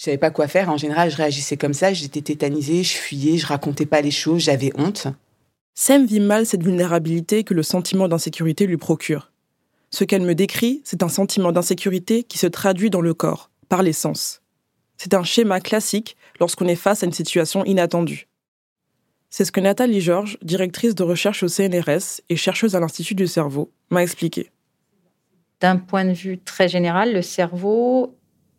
Je 0.00 0.06
savais 0.06 0.16
pas 0.16 0.30
quoi 0.30 0.48
faire. 0.48 0.70
En 0.70 0.78
général, 0.78 1.10
je 1.10 1.16
réagissais 1.18 1.58
comme 1.58 1.74
ça. 1.74 1.92
J'étais 1.92 2.22
tétanisée, 2.22 2.82
je 2.84 2.94
fuyais, 2.94 3.36
je 3.36 3.46
racontais 3.46 3.84
pas 3.84 4.00
les 4.00 4.10
choses, 4.10 4.40
j'avais 4.40 4.72
honte. 4.78 5.08
Sem 5.74 6.06
vit 6.06 6.20
mal 6.20 6.46
cette 6.46 6.62
vulnérabilité 6.62 7.44
que 7.44 7.52
le 7.52 7.62
sentiment 7.62 8.08
d'insécurité 8.08 8.66
lui 8.66 8.78
procure. 8.78 9.30
Ce 9.90 10.04
qu'elle 10.04 10.22
me 10.22 10.34
décrit, 10.34 10.80
c'est 10.84 11.02
un 11.02 11.10
sentiment 11.10 11.52
d'insécurité 11.52 12.22
qui 12.22 12.38
se 12.38 12.46
traduit 12.46 12.88
dans 12.88 13.02
le 13.02 13.12
corps, 13.12 13.50
par 13.68 13.82
les 13.82 13.92
sens. 13.92 14.40
C'est 14.96 15.12
un 15.12 15.22
schéma 15.22 15.60
classique 15.60 16.16
lorsqu'on 16.40 16.66
est 16.66 16.76
face 16.76 17.02
à 17.02 17.06
une 17.06 17.12
situation 17.12 17.62
inattendue. 17.66 18.26
C'est 19.28 19.44
ce 19.44 19.52
que 19.52 19.60
Nathalie 19.60 20.00
Georges, 20.00 20.38
directrice 20.40 20.94
de 20.94 21.02
recherche 21.02 21.42
au 21.42 21.48
CNRS 21.48 22.22
et 22.30 22.36
chercheuse 22.36 22.74
à 22.74 22.80
l'Institut 22.80 23.16
du 23.16 23.26
cerveau, 23.26 23.70
m'a 23.90 24.02
expliqué. 24.02 24.50
D'un 25.60 25.76
point 25.76 26.06
de 26.06 26.14
vue 26.14 26.38
très 26.38 26.68
général, 26.68 27.12
le 27.12 27.20
cerveau, 27.20 28.16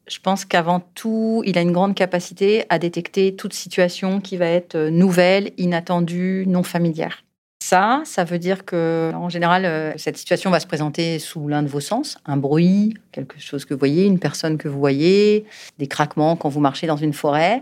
je 0.07 0.19
pense 0.19 0.45
qu'avant 0.45 0.81
tout, 0.95 1.43
il 1.45 1.57
a 1.57 1.61
une 1.61 1.71
grande 1.71 1.95
capacité 1.95 2.65
à 2.69 2.79
détecter 2.79 3.35
toute 3.35 3.53
situation 3.53 4.19
qui 4.19 4.37
va 4.37 4.47
être 4.47 4.77
nouvelle, 4.89 5.51
inattendue, 5.57 6.45
non 6.47 6.63
familière. 6.63 7.23
Ça, 7.61 8.01
ça 8.05 8.23
veut 8.23 8.39
dire 8.39 8.65
que, 8.65 9.11
en 9.13 9.29
général, 9.29 9.65
euh, 9.65 9.93
cette 9.95 10.17
situation 10.17 10.49
va 10.49 10.59
se 10.59 10.65
présenter 10.65 11.19
sous 11.19 11.47
l'un 11.47 11.61
de 11.61 11.67
vos 11.67 11.79
sens 11.79 12.17
un 12.25 12.35
bruit, 12.35 12.95
quelque 13.11 13.39
chose 13.39 13.65
que 13.65 13.75
vous 13.75 13.79
voyez, 13.79 14.05
une 14.05 14.17
personne 14.17 14.57
que 14.57 14.67
vous 14.67 14.79
voyez, 14.79 15.45
des 15.77 15.87
craquements 15.87 16.35
quand 16.35 16.49
vous 16.49 16.59
marchez 16.59 16.87
dans 16.87 16.97
une 16.97 17.13
forêt. 17.13 17.61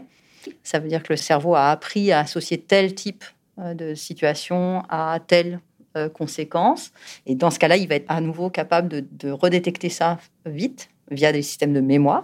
Ça 0.64 0.80
veut 0.80 0.88
dire 0.88 1.04
que 1.04 1.12
le 1.12 1.18
cerveau 1.18 1.54
a 1.54 1.70
appris 1.70 2.14
à 2.14 2.20
associer 2.20 2.58
tel 2.58 2.96
type 2.96 3.26
euh, 3.60 3.74
de 3.74 3.94
situation 3.94 4.84
à 4.88 5.20
telle 5.26 5.60
euh, 5.98 6.08
conséquence. 6.08 6.92
Et 7.26 7.36
dans 7.36 7.52
ce 7.52 7.60
cas-là, 7.60 7.76
il 7.76 7.88
va 7.88 7.96
être 7.96 8.10
à 8.10 8.22
nouveau 8.22 8.50
capable 8.50 9.06
de, 9.12 9.32
redétecter 9.32 9.90
ça 9.90 10.18
vite 10.46 10.90
via 11.12 11.32
des 11.32 11.42
systèmes 11.42 11.74
de 11.74 11.82
mémoire. 11.82 12.24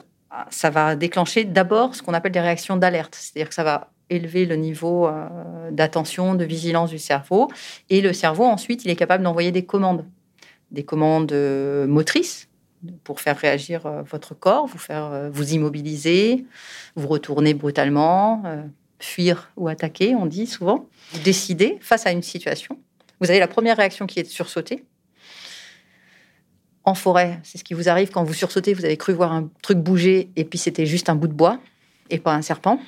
Ça 0.50 0.70
va 0.70 0.96
déclencher 0.96 1.46
d'abord 1.46 1.96
ce 1.96 2.04
qu'on 2.04 2.14
appelle 2.14 2.34
des 2.34 2.42
réactions 2.42 2.76
d'alerte. 2.76 3.16
C'est-à-dire 3.16 3.50
que 3.50 3.56
ça 3.56 3.64
va 3.64 3.92
élever 4.10 4.46
le 4.46 4.56
niveau 4.56 5.08
euh, 5.08 5.72
d'attention, 5.72 6.36
de 6.36 6.44
vigilance 6.44 6.90
du 6.90 7.00
cerveau. 7.00 7.50
Et 7.90 8.02
le 8.02 8.14
cerveau, 8.14 8.44
ensuite, 8.44 8.86
il 8.86 8.92
est 8.92 8.96
capable 8.96 9.24
d'envoyer 9.24 9.52
des 9.52 9.66
commandes. 9.66 10.06
Des 10.72 10.84
commandes 10.84 11.34
motrices, 11.88 12.50
pour 13.04 13.22
faire 13.22 13.38
réagir 13.38 13.86
euh, 13.86 14.02
votre 14.04 14.34
corps, 14.34 14.68
vous 14.68 14.78
faire 14.78 15.06
euh, 15.06 15.30
vous 15.30 15.54
immobiliser, 15.54 16.46
vous 16.96 17.08
retourner 17.08 17.54
brutalement, 17.54 18.44
euh, 18.46 18.64
fuir 19.00 19.52
ou 19.58 19.68
attaquer, 19.68 20.16
on 20.16 20.26
dit 20.26 20.48
souvent. 20.48 20.88
Vous 21.12 21.20
décidez 21.22 21.78
face 21.82 22.06
à 22.06 22.12
une 22.12 22.24
situation. 22.24 22.78
Vous 23.22 23.30
avez 23.30 23.40
la 23.40 23.48
première 23.48 23.78
réaction 23.78 24.06
qui 24.08 24.20
est 24.20 24.24
de 24.24 24.28
sursauter. 24.28 24.84
En 26.86 26.94
forêt, 26.94 27.40
c'est 27.44 27.58
ce 27.58 27.64
qui 27.64 27.74
vous 27.74 27.90
arrive 27.90 28.12
quand 28.12 28.24
vous 28.24 28.34
sursautez, 28.34 28.74
vous 28.74 28.86
avez 28.86 28.98
cru 28.98 29.14
voir 29.14 29.32
un 29.34 29.50
truc 29.64 29.80
bouger 29.80 30.30
et 30.36 30.46
puis 30.46 30.60
c'était 30.60 30.86
juste 30.86 31.10
un 31.10 31.16
bout 31.16 31.28
de 31.28 31.34
bois 31.34 31.60
et 32.12 32.20
pas 32.20 32.34
un 32.34 32.42
serpent. 32.42 32.80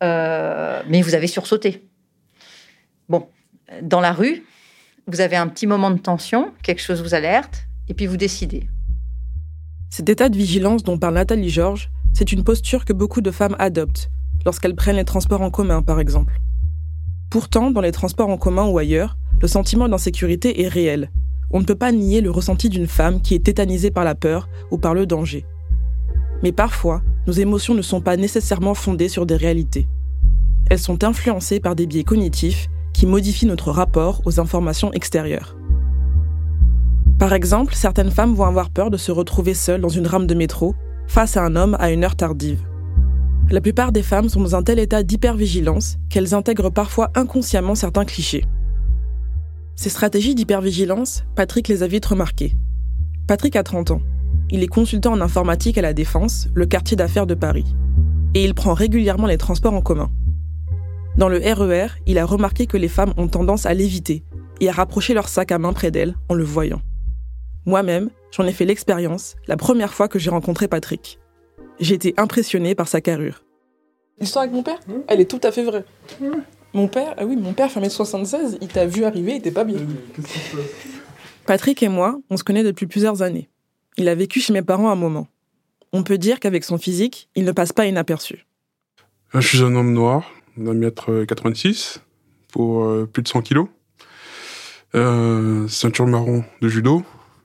mais 0.00 1.02
vous 1.02 1.14
avez 1.14 1.28
sursauté. 1.28 1.82
Bon, 3.08 3.28
dans 3.82 4.00
la 4.00 4.12
rue, 4.12 4.44
vous 5.06 5.20
avez 5.20 5.36
un 5.36 5.48
petit 5.48 5.66
moment 5.66 5.90
de 5.90 5.98
tension, 5.98 6.52
quelque 6.62 6.82
chose 6.82 7.02
vous 7.02 7.14
alerte, 7.14 7.66
et 7.88 7.94
puis 7.94 8.06
vous 8.06 8.16
décidez. 8.16 8.68
Cet 9.90 10.08
état 10.08 10.28
de 10.28 10.36
vigilance 10.36 10.82
dont 10.82 10.98
parle 10.98 11.14
Nathalie 11.14 11.50
Georges, 11.50 11.90
c'est 12.12 12.32
une 12.32 12.42
posture 12.42 12.84
que 12.84 12.92
beaucoup 12.92 13.20
de 13.20 13.30
femmes 13.30 13.56
adoptent, 13.58 14.10
lorsqu'elles 14.44 14.74
prennent 14.74 14.96
les 14.96 15.04
transports 15.04 15.42
en 15.42 15.50
commun 15.50 15.82
par 15.82 16.00
exemple. 16.00 16.40
Pourtant, 17.30 17.70
dans 17.70 17.80
les 17.80 17.92
transports 17.92 18.28
en 18.28 18.38
commun 18.38 18.66
ou 18.66 18.78
ailleurs, 18.78 19.16
le 19.40 19.48
sentiment 19.48 19.88
d'insécurité 19.88 20.62
est 20.62 20.68
réel. 20.68 21.10
On 21.56 21.60
ne 21.60 21.64
peut 21.64 21.76
pas 21.76 21.92
nier 21.92 22.20
le 22.20 22.32
ressenti 22.32 22.68
d'une 22.68 22.88
femme 22.88 23.22
qui 23.22 23.36
est 23.36 23.44
tétanisée 23.44 23.92
par 23.92 24.02
la 24.02 24.16
peur 24.16 24.48
ou 24.72 24.76
par 24.76 24.92
le 24.92 25.06
danger. 25.06 25.46
Mais 26.42 26.50
parfois, 26.50 27.00
nos 27.28 27.32
émotions 27.32 27.74
ne 27.74 27.80
sont 27.80 28.00
pas 28.00 28.16
nécessairement 28.16 28.74
fondées 28.74 29.08
sur 29.08 29.24
des 29.24 29.36
réalités. 29.36 29.86
Elles 30.68 30.80
sont 30.80 31.04
influencées 31.04 31.60
par 31.60 31.76
des 31.76 31.86
biais 31.86 32.02
cognitifs 32.02 32.66
qui 32.92 33.06
modifient 33.06 33.46
notre 33.46 33.70
rapport 33.70 34.20
aux 34.24 34.40
informations 34.40 34.92
extérieures. 34.94 35.56
Par 37.20 37.32
exemple, 37.32 37.76
certaines 37.76 38.10
femmes 38.10 38.34
vont 38.34 38.46
avoir 38.46 38.70
peur 38.70 38.90
de 38.90 38.96
se 38.96 39.12
retrouver 39.12 39.54
seules 39.54 39.80
dans 39.80 39.88
une 39.88 40.08
rame 40.08 40.26
de 40.26 40.34
métro, 40.34 40.74
face 41.06 41.36
à 41.36 41.44
un 41.44 41.54
homme 41.54 41.76
à 41.78 41.92
une 41.92 42.02
heure 42.02 42.16
tardive. 42.16 42.64
La 43.48 43.60
plupart 43.60 43.92
des 43.92 44.02
femmes 44.02 44.28
sont 44.28 44.40
dans 44.40 44.56
un 44.56 44.64
tel 44.64 44.80
état 44.80 45.04
d'hypervigilance 45.04 45.98
qu'elles 46.10 46.34
intègrent 46.34 46.70
parfois 46.70 47.12
inconsciemment 47.14 47.76
certains 47.76 48.04
clichés. 48.04 48.44
Ces 49.76 49.90
stratégies 49.90 50.34
d'hypervigilance, 50.34 51.24
Patrick 51.34 51.68
les 51.68 51.82
a 51.82 51.86
vite 51.86 52.06
remarquées. 52.06 52.54
Patrick 53.26 53.56
a 53.56 53.62
30 53.62 53.90
ans. 53.90 54.02
Il 54.50 54.62
est 54.62 54.68
consultant 54.68 55.12
en 55.12 55.20
informatique 55.20 55.78
à 55.78 55.82
la 55.82 55.92
Défense, 55.92 56.48
le 56.54 56.66
quartier 56.66 56.96
d'affaires 56.96 57.26
de 57.26 57.34
Paris. 57.34 57.74
Et 58.34 58.44
il 58.44 58.54
prend 58.54 58.74
régulièrement 58.74 59.26
les 59.26 59.38
transports 59.38 59.74
en 59.74 59.80
commun. 59.80 60.10
Dans 61.16 61.28
le 61.28 61.38
RER, 61.38 61.86
e 61.86 61.88
il 62.06 62.18
a 62.18 62.24
remarqué 62.24 62.66
que 62.66 62.76
les 62.76 62.88
femmes 62.88 63.14
ont 63.16 63.28
tendance 63.28 63.66
à 63.66 63.74
l'éviter 63.74 64.24
et 64.60 64.68
à 64.68 64.72
rapprocher 64.72 65.14
leur 65.14 65.28
sac 65.28 65.50
à 65.52 65.58
main 65.58 65.72
près 65.72 65.90
d'elle 65.90 66.14
en 66.28 66.34
le 66.34 66.44
voyant. 66.44 66.82
Moi-même, 67.66 68.10
j'en 68.30 68.46
ai 68.46 68.52
fait 68.52 68.64
l'expérience 68.64 69.36
la 69.46 69.56
première 69.56 69.94
fois 69.94 70.08
que 70.08 70.18
j'ai 70.18 70.30
rencontré 70.30 70.68
Patrick. 70.68 71.18
J'ai 71.80 71.94
été 71.94 72.14
impressionnée 72.16 72.74
par 72.74 72.88
sa 72.88 73.00
carrure. 73.00 73.44
L'histoire 74.20 74.44
avec 74.44 74.54
mon 74.54 74.62
père, 74.62 74.78
elle 75.08 75.20
est 75.20 75.30
tout 75.30 75.40
à 75.42 75.50
fait 75.50 75.64
vraie. 75.64 75.84
Mon 76.74 76.88
père, 76.88 77.14
ah 77.16 77.24
oui, 77.24 77.36
mon 77.36 77.52
père 77.52 77.70
fait 77.70 77.80
1m76, 77.80 78.58
il 78.60 78.68
t'a 78.68 78.86
vu 78.86 79.04
arriver, 79.04 79.32
il 79.32 79.36
était 79.36 79.50
pas 79.50 79.64
bien. 79.64 79.78
Patrick 81.46 81.82
et 81.82 81.88
moi, 81.88 82.20
on 82.30 82.36
se 82.36 82.44
connaît 82.44 82.64
depuis 82.64 82.86
plusieurs 82.86 83.22
années. 83.22 83.48
Il 83.96 84.08
a 84.08 84.14
vécu 84.14 84.40
chez 84.40 84.52
mes 84.52 84.62
parents 84.62 84.90
un 84.90 84.96
moment. 84.96 85.28
On 85.92 86.02
peut 86.02 86.18
dire 86.18 86.40
qu'avec 86.40 86.64
son 86.64 86.76
physique, 86.76 87.28
il 87.36 87.44
ne 87.44 87.52
passe 87.52 87.72
pas 87.72 87.86
inaperçu. 87.86 88.44
Je 89.32 89.40
suis 89.40 89.62
un 89.62 89.74
homme 89.76 89.92
noir, 89.92 90.30
d'un 90.56 90.74
mètre 90.74 91.24
86, 91.24 92.00
pour 92.52 92.84
euh, 92.84 93.08
plus 93.10 93.22
de 93.22 93.28
100 93.28 93.42
kilos. 93.42 93.68
Euh, 94.94 95.66
ceinture 95.68 96.06
marron 96.06 96.44
de 96.60 96.68
judo, 96.68 97.02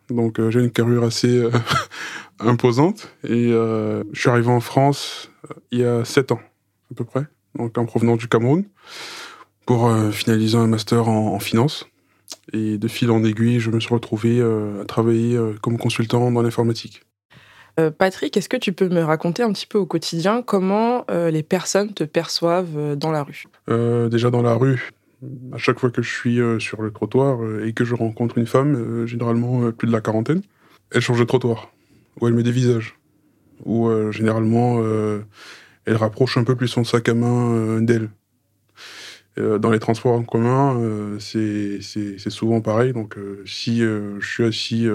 donc 0.09 0.39
euh, 0.39 0.51
j'ai 0.51 0.59
une 0.59 0.71
carrure 0.71 1.03
assez 1.03 1.35
euh, 1.35 1.51
imposante. 2.39 3.13
Et 3.23 3.51
euh, 3.51 4.03
je 4.11 4.19
suis 4.19 4.29
arrivé 4.29 4.49
en 4.49 4.59
France 4.59 5.31
il 5.71 5.79
y 5.79 5.83
a 5.83 6.05
7 6.05 6.31
ans 6.31 6.39
à 6.91 6.95
peu 6.95 7.05
près, 7.05 7.25
donc 7.55 7.77
en 7.77 7.85
provenance 7.85 8.19
du 8.19 8.27
Cameroun, 8.27 8.65
pour 9.65 9.91
finaliser 10.11 10.57
un 10.57 10.67
master 10.67 11.07
en, 11.07 11.39
finance. 11.39 11.85
Et 12.53 12.77
de 12.77 12.87
fil 12.87 13.11
en 13.11 13.23
aiguille, 13.23 13.59
je 13.59 13.69
me 13.69 13.79
suis 13.79 13.93
retrouvé 13.93 14.41
à 14.41 14.85
travailler 14.85 15.39
comme 15.61 15.77
consultant 15.77 16.31
dans 16.31 16.41
l'informatique. 16.41 17.03
Patrick, 17.97 18.35
est-ce 18.35 18.49
que 18.49 18.57
tu 18.57 18.73
peux 18.73 18.89
me 18.89 19.01
raconter 19.01 19.43
un 19.43 19.53
petit 19.53 19.67
peu 19.67 19.77
au 19.77 19.85
quotidien 19.85 20.41
comment 20.41 21.05
les 21.09 21.43
personnes 21.43 21.93
te 21.93 22.03
perçoivent 22.03 22.95
dans 22.95 23.11
la 23.11 23.23
rue? 23.23 23.45
Déjà 24.09 24.31
dans 24.31 24.41
la 24.41 24.55
rue, 24.55 24.91
à 25.53 25.57
chaque 25.57 25.79
fois 25.79 25.89
que 25.89 26.01
je 26.01 26.09
suis 26.09 26.39
euh, 26.39 26.59
sur 26.59 26.81
le 26.81 26.91
trottoir 26.91 27.43
euh, 27.43 27.65
et 27.65 27.73
que 27.73 27.83
je 27.83 27.95
rencontre 27.95 28.37
une 28.37 28.47
femme, 28.47 28.75
euh, 28.75 29.05
généralement 29.05 29.71
plus 29.71 29.87
de 29.87 29.91
la 29.91 30.01
quarantaine, 30.01 30.41
elle 30.91 31.01
change 31.01 31.19
de 31.19 31.25
trottoir, 31.25 31.71
ou 32.19 32.27
elle 32.27 32.33
met 32.33 32.43
des 32.43 32.51
visages, 32.51 32.97
ou 33.65 33.91
généralement 34.11 34.81
elle 35.89 35.97
rapproche 35.97 36.37
un 36.37 36.43
peu 36.43 36.55
plus 36.55 36.67
son 36.67 36.83
sac 36.83 37.09
à 37.09 37.13
main 37.13 37.81
d'elle. 37.81 38.09
dans 39.37 39.71
les 39.71 39.79
transports 39.79 40.13
en 40.13 40.23
commun, 40.23 41.17
c'est 41.19 41.81
souvent 42.29 42.61
pareil. 42.61 42.93
Donc, 42.93 43.17
si 43.45 43.79
je 43.79 44.19
suis 44.21 44.43
assis 44.43 44.87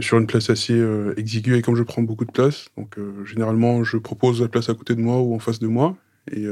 sur 0.00 0.18
une 0.18 0.26
place 0.26 0.50
assez 0.50 0.80
exiguë 1.16 1.56
et 1.56 1.62
comme 1.62 1.76
je 1.76 1.82
prends 1.82 2.02
beaucoup 2.02 2.24
de 2.24 2.32
place, 2.32 2.68
donc 2.76 2.96
généralement 3.24 3.84
je 3.84 3.96
propose 3.96 4.40
la 4.40 4.48
place 4.48 4.68
à 4.68 4.74
côté 4.74 4.94
de 4.94 5.00
moi 5.00 5.20
ou 5.20 5.34
en 5.34 5.38
face 5.38 5.58
de 5.58 5.66
moi. 5.66 5.96
Et 6.30 6.46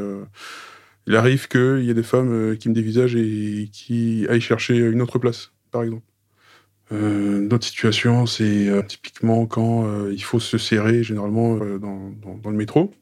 il 1.07 1.17
arrive 1.17 1.49
qu'il 1.49 1.83
y 1.83 1.91
ait 1.91 1.95
des 1.95 2.03
femmes 2.03 2.33
euh, 2.33 2.57
qui 2.57 2.69
me 2.69 2.75
dévisagent 2.75 3.17
et 3.17 3.69
qui 3.73 4.27
aillent 4.29 4.41
chercher 4.41 4.77
une 4.77 5.03
autre 5.03 5.19
place, 5.19 5.53
par 5.71 5.83
exemple. 5.83 6.05
Euh, 6.93 7.49
D'autres 7.49 7.67
situations, 7.67 8.27
c'est 8.27 8.69
euh, 8.69 8.83
typiquement 8.83 9.47
quand 9.47 9.87
euh, 9.87 10.13
il 10.13 10.23
faut 10.23 10.41
se 10.41 10.59
serrer, 10.59 11.03
généralement 11.03 11.57
dans, 11.57 12.13
dans, 12.43 12.51
le 12.51 12.57
métro. 12.57 12.93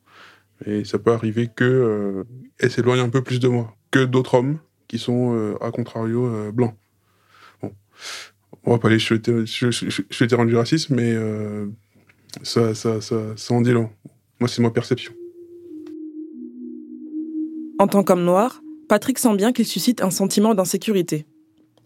Et 0.67 0.85
ça 0.85 0.99
peut 0.99 1.13
arriver 1.13 1.49
que 1.55 2.25
elle 2.59 2.71
s'éloigne 2.71 3.01
un 3.01 3.09
peu 3.09 3.23
plus 3.23 3.41
de 3.41 3.49
moi 3.49 3.75
que 3.91 4.05
d'autres 4.05 4.35
hommes 4.35 4.59
qui 4.89 4.99
sont, 4.99 5.57
à 5.61 5.71
contrario, 5.71 6.53
blancs. 6.53 6.75
Bon. 7.63 7.73
On 8.65 8.73
va 8.73 8.79
pas 8.79 8.89
aller 8.89 8.99
chez 8.99 9.15
le 9.15 10.27
terrain 10.27 10.47
du 10.47 10.57
racisme, 10.57 10.95
mais 10.95 11.17
ça, 12.43 12.75
ça, 12.75 13.01
ça, 13.01 13.37
ça 13.37 13.55
en 13.55 13.61
dit 13.61 13.73
long. 13.73 13.91
Moi, 14.41 14.49
c'est 14.49 14.63
ma 14.63 14.71
perception. 14.71 15.13
En 17.79 17.87
tant 17.87 18.03
qu'homme 18.03 18.25
noir, 18.25 18.61
Patrick 18.89 19.19
sent 19.19 19.37
bien 19.37 19.53
qu'il 19.53 19.67
suscite 19.67 20.03
un 20.03 20.11
sentiment 20.11 20.55
d'insécurité. 20.55 21.27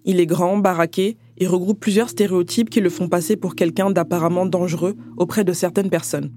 Il 0.04 0.18
est 0.18 0.26
grand, 0.26 0.56
baraqué 0.56 1.16
et 1.38 1.46
regroupe 1.46 1.78
plusieurs 1.78 2.08
stéréotypes 2.08 2.70
qui 2.70 2.80
le 2.80 2.90
font 2.90 3.08
passer 3.08 3.36
pour 3.36 3.54
quelqu'un 3.54 3.90
d'apparemment 3.90 4.46
dangereux 4.46 4.96
auprès 5.16 5.44
de 5.44 5.52
certaines 5.52 5.90
personnes. 5.90 6.32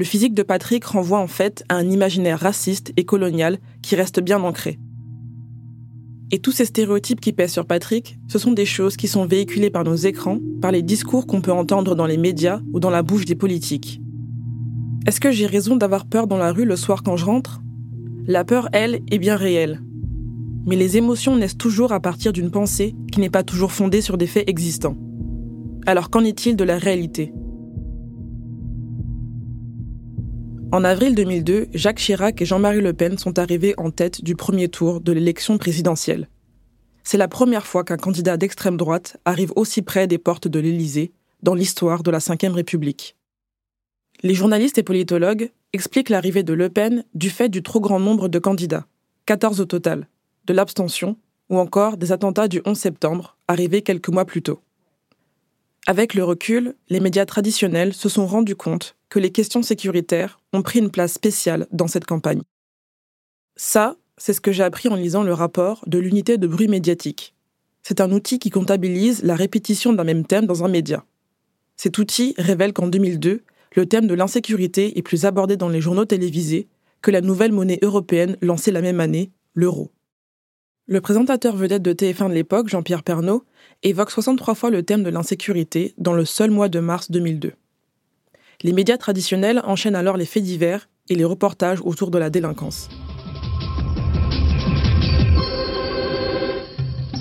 Le 0.00 0.06
physique 0.06 0.32
de 0.32 0.42
Patrick 0.42 0.82
renvoie 0.86 1.18
en 1.18 1.26
fait 1.26 1.62
à 1.68 1.74
un 1.76 1.90
imaginaire 1.90 2.40
raciste 2.40 2.90
et 2.96 3.04
colonial 3.04 3.58
qui 3.82 3.96
reste 3.96 4.18
bien 4.18 4.42
ancré. 4.42 4.78
Et 6.30 6.38
tous 6.38 6.52
ces 6.52 6.64
stéréotypes 6.64 7.20
qui 7.20 7.34
pèsent 7.34 7.52
sur 7.52 7.66
Patrick, 7.66 8.18
ce 8.26 8.38
sont 8.38 8.52
des 8.52 8.64
choses 8.64 8.96
qui 8.96 9.08
sont 9.08 9.26
véhiculées 9.26 9.68
par 9.68 9.84
nos 9.84 9.96
écrans, 9.96 10.38
par 10.62 10.72
les 10.72 10.80
discours 10.80 11.26
qu'on 11.26 11.42
peut 11.42 11.52
entendre 11.52 11.94
dans 11.94 12.06
les 12.06 12.16
médias 12.16 12.62
ou 12.72 12.80
dans 12.80 12.88
la 12.88 13.02
bouche 13.02 13.26
des 13.26 13.34
politiques. 13.34 14.00
Est-ce 15.06 15.20
que 15.20 15.32
j'ai 15.32 15.44
raison 15.44 15.76
d'avoir 15.76 16.06
peur 16.06 16.26
dans 16.26 16.38
la 16.38 16.50
rue 16.50 16.64
le 16.64 16.76
soir 16.76 17.02
quand 17.02 17.18
je 17.18 17.26
rentre? 17.26 17.60
La 18.26 18.42
peur, 18.42 18.70
elle, 18.72 19.02
est 19.10 19.18
bien 19.18 19.36
réelle. 19.36 19.82
Mais 20.64 20.76
les 20.76 20.96
émotions 20.96 21.36
naissent 21.36 21.58
toujours 21.58 21.92
à 21.92 22.00
partir 22.00 22.32
d'une 22.32 22.50
pensée 22.50 22.96
qui 23.12 23.20
n'est 23.20 23.28
pas 23.28 23.42
toujours 23.42 23.72
fondée 23.72 24.00
sur 24.00 24.16
des 24.16 24.26
faits 24.26 24.48
existants. 24.48 24.96
Alors 25.84 26.08
qu'en 26.08 26.24
est-il 26.24 26.56
de 26.56 26.64
la 26.64 26.78
réalité? 26.78 27.34
En 30.72 30.84
avril 30.84 31.16
2002, 31.16 31.66
Jacques 31.74 31.98
Chirac 31.98 32.40
et 32.40 32.44
Jean-Marie 32.44 32.80
Le 32.80 32.92
Pen 32.92 33.18
sont 33.18 33.40
arrivés 33.40 33.74
en 33.76 33.90
tête 33.90 34.22
du 34.22 34.36
premier 34.36 34.68
tour 34.68 35.00
de 35.00 35.10
l'élection 35.10 35.58
présidentielle. 35.58 36.28
C'est 37.02 37.18
la 37.18 37.26
première 37.26 37.66
fois 37.66 37.82
qu'un 37.82 37.96
candidat 37.96 38.36
d'extrême 38.36 38.76
droite 38.76 39.16
arrive 39.24 39.52
aussi 39.56 39.82
près 39.82 40.06
des 40.06 40.18
portes 40.18 40.46
de 40.46 40.60
l'Élysée 40.60 41.10
dans 41.42 41.54
l'histoire 41.54 42.04
de 42.04 42.12
la 42.12 42.18
Ve 42.18 42.54
République. 42.54 43.16
Les 44.22 44.34
journalistes 44.34 44.78
et 44.78 44.84
politologues 44.84 45.50
expliquent 45.72 46.08
l'arrivée 46.08 46.44
de 46.44 46.52
Le 46.52 46.68
Pen 46.68 47.04
du 47.14 47.30
fait 47.30 47.48
du 47.48 47.64
trop 47.64 47.80
grand 47.80 47.98
nombre 47.98 48.28
de 48.28 48.38
candidats, 48.38 48.86
14 49.26 49.60
au 49.60 49.64
total, 49.64 50.06
de 50.46 50.54
l'abstention 50.54 51.16
ou 51.48 51.58
encore 51.58 51.96
des 51.96 52.12
attentats 52.12 52.46
du 52.46 52.62
11 52.64 52.78
septembre 52.78 53.36
arrivés 53.48 53.82
quelques 53.82 54.10
mois 54.10 54.24
plus 54.24 54.42
tôt. 54.42 54.60
Avec 55.88 56.14
le 56.14 56.22
recul, 56.22 56.76
les 56.90 57.00
médias 57.00 57.26
traditionnels 57.26 57.92
se 57.92 58.08
sont 58.08 58.26
rendus 58.28 58.54
compte 58.54 58.94
que 59.10 59.18
les 59.18 59.30
questions 59.30 59.62
sécuritaires 59.62 60.40
ont 60.52 60.62
pris 60.62 60.78
une 60.78 60.90
place 60.90 61.12
spéciale 61.12 61.66
dans 61.72 61.88
cette 61.88 62.06
campagne. 62.06 62.42
Ça, 63.56 63.96
c'est 64.16 64.32
ce 64.32 64.40
que 64.40 64.52
j'ai 64.52 64.62
appris 64.62 64.88
en 64.88 64.94
lisant 64.94 65.22
le 65.22 65.34
rapport 65.34 65.82
de 65.86 65.98
l'unité 65.98 66.38
de 66.38 66.46
bruit 66.46 66.68
médiatique. 66.68 67.34
C'est 67.82 68.00
un 68.00 68.12
outil 68.12 68.38
qui 68.38 68.50
comptabilise 68.50 69.22
la 69.22 69.34
répétition 69.34 69.92
d'un 69.92 70.04
même 70.04 70.24
thème 70.24 70.46
dans 70.46 70.64
un 70.64 70.68
média. 70.68 71.04
Cet 71.76 71.98
outil 71.98 72.34
révèle 72.38 72.72
qu'en 72.72 72.86
2002, 72.86 73.42
le 73.76 73.86
thème 73.86 74.06
de 74.06 74.14
l'insécurité 74.14 74.98
est 74.98 75.02
plus 75.02 75.24
abordé 75.24 75.56
dans 75.56 75.68
les 75.68 75.80
journaux 75.80 76.04
télévisés 76.04 76.68
que 77.02 77.10
la 77.10 77.20
nouvelle 77.20 77.52
monnaie 77.52 77.78
européenne 77.82 78.36
lancée 78.42 78.70
la 78.70 78.82
même 78.82 79.00
année, 79.00 79.30
l'euro. 79.54 79.90
Le 80.86 81.00
présentateur 81.00 81.56
vedette 81.56 81.82
de 81.82 81.92
TF1 81.92 82.28
de 82.28 82.34
l'époque, 82.34 82.68
Jean-Pierre 82.68 83.02
Pernaud, 83.02 83.44
évoque 83.82 84.10
63 84.10 84.54
fois 84.54 84.70
le 84.70 84.82
thème 84.82 85.02
de 85.02 85.10
l'insécurité 85.10 85.94
dans 85.98 86.12
le 86.12 86.24
seul 86.24 86.50
mois 86.50 86.68
de 86.68 86.80
mars 86.80 87.10
2002. 87.10 87.52
Les 88.62 88.72
médias 88.72 88.98
traditionnels 88.98 89.62
enchaînent 89.64 89.96
alors 89.96 90.18
les 90.18 90.26
faits 90.26 90.42
divers 90.42 90.90
et 91.08 91.14
les 91.14 91.24
reportages 91.24 91.80
autour 91.82 92.10
de 92.10 92.18
la 92.18 92.28
délinquance. 92.28 92.90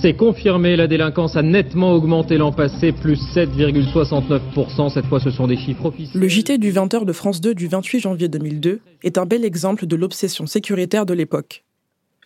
C'est 0.01 0.15
confirmé, 0.15 0.75
la 0.75 0.87
délinquance 0.87 1.37
a 1.37 1.41
nettement 1.41 1.93
augmenté 1.93 2.37
l'an 2.37 2.51
passé, 2.51 2.91
plus 2.91 3.21
7,69%. 3.33 4.89
Cette 4.93 5.05
fois, 5.05 5.21
ce 5.21 5.31
sont 5.31 5.47
des 5.47 5.55
chiffres 5.55 5.85
officiels. 5.85 6.21
Le 6.21 6.27
JT 6.27 6.57
du 6.57 6.73
20h 6.73 7.05
de 7.05 7.13
France 7.13 7.39
2 7.39 7.55
du 7.55 7.67
28 7.67 8.01
janvier 8.01 8.27
2002 8.27 8.81
est 9.03 9.17
un 9.17 9.25
bel 9.25 9.45
exemple 9.45 9.85
de 9.85 9.95
l'obsession 9.95 10.45
sécuritaire 10.45 11.05
de 11.05 11.13
l'époque. 11.13 11.63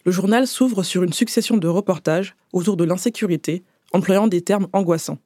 Le 0.06 0.12
journal 0.12 0.48
s'ouvre 0.48 0.82
sur 0.82 1.04
une 1.04 1.14
succession 1.14 1.58
de 1.58 1.68
reportages 1.68 2.36
autour 2.52 2.78
de 2.78 2.84
l'insécurité, 2.84 3.62
employant 3.92 4.26
des 4.26 4.42
termes 4.42 4.68
angoissants. 4.74 5.20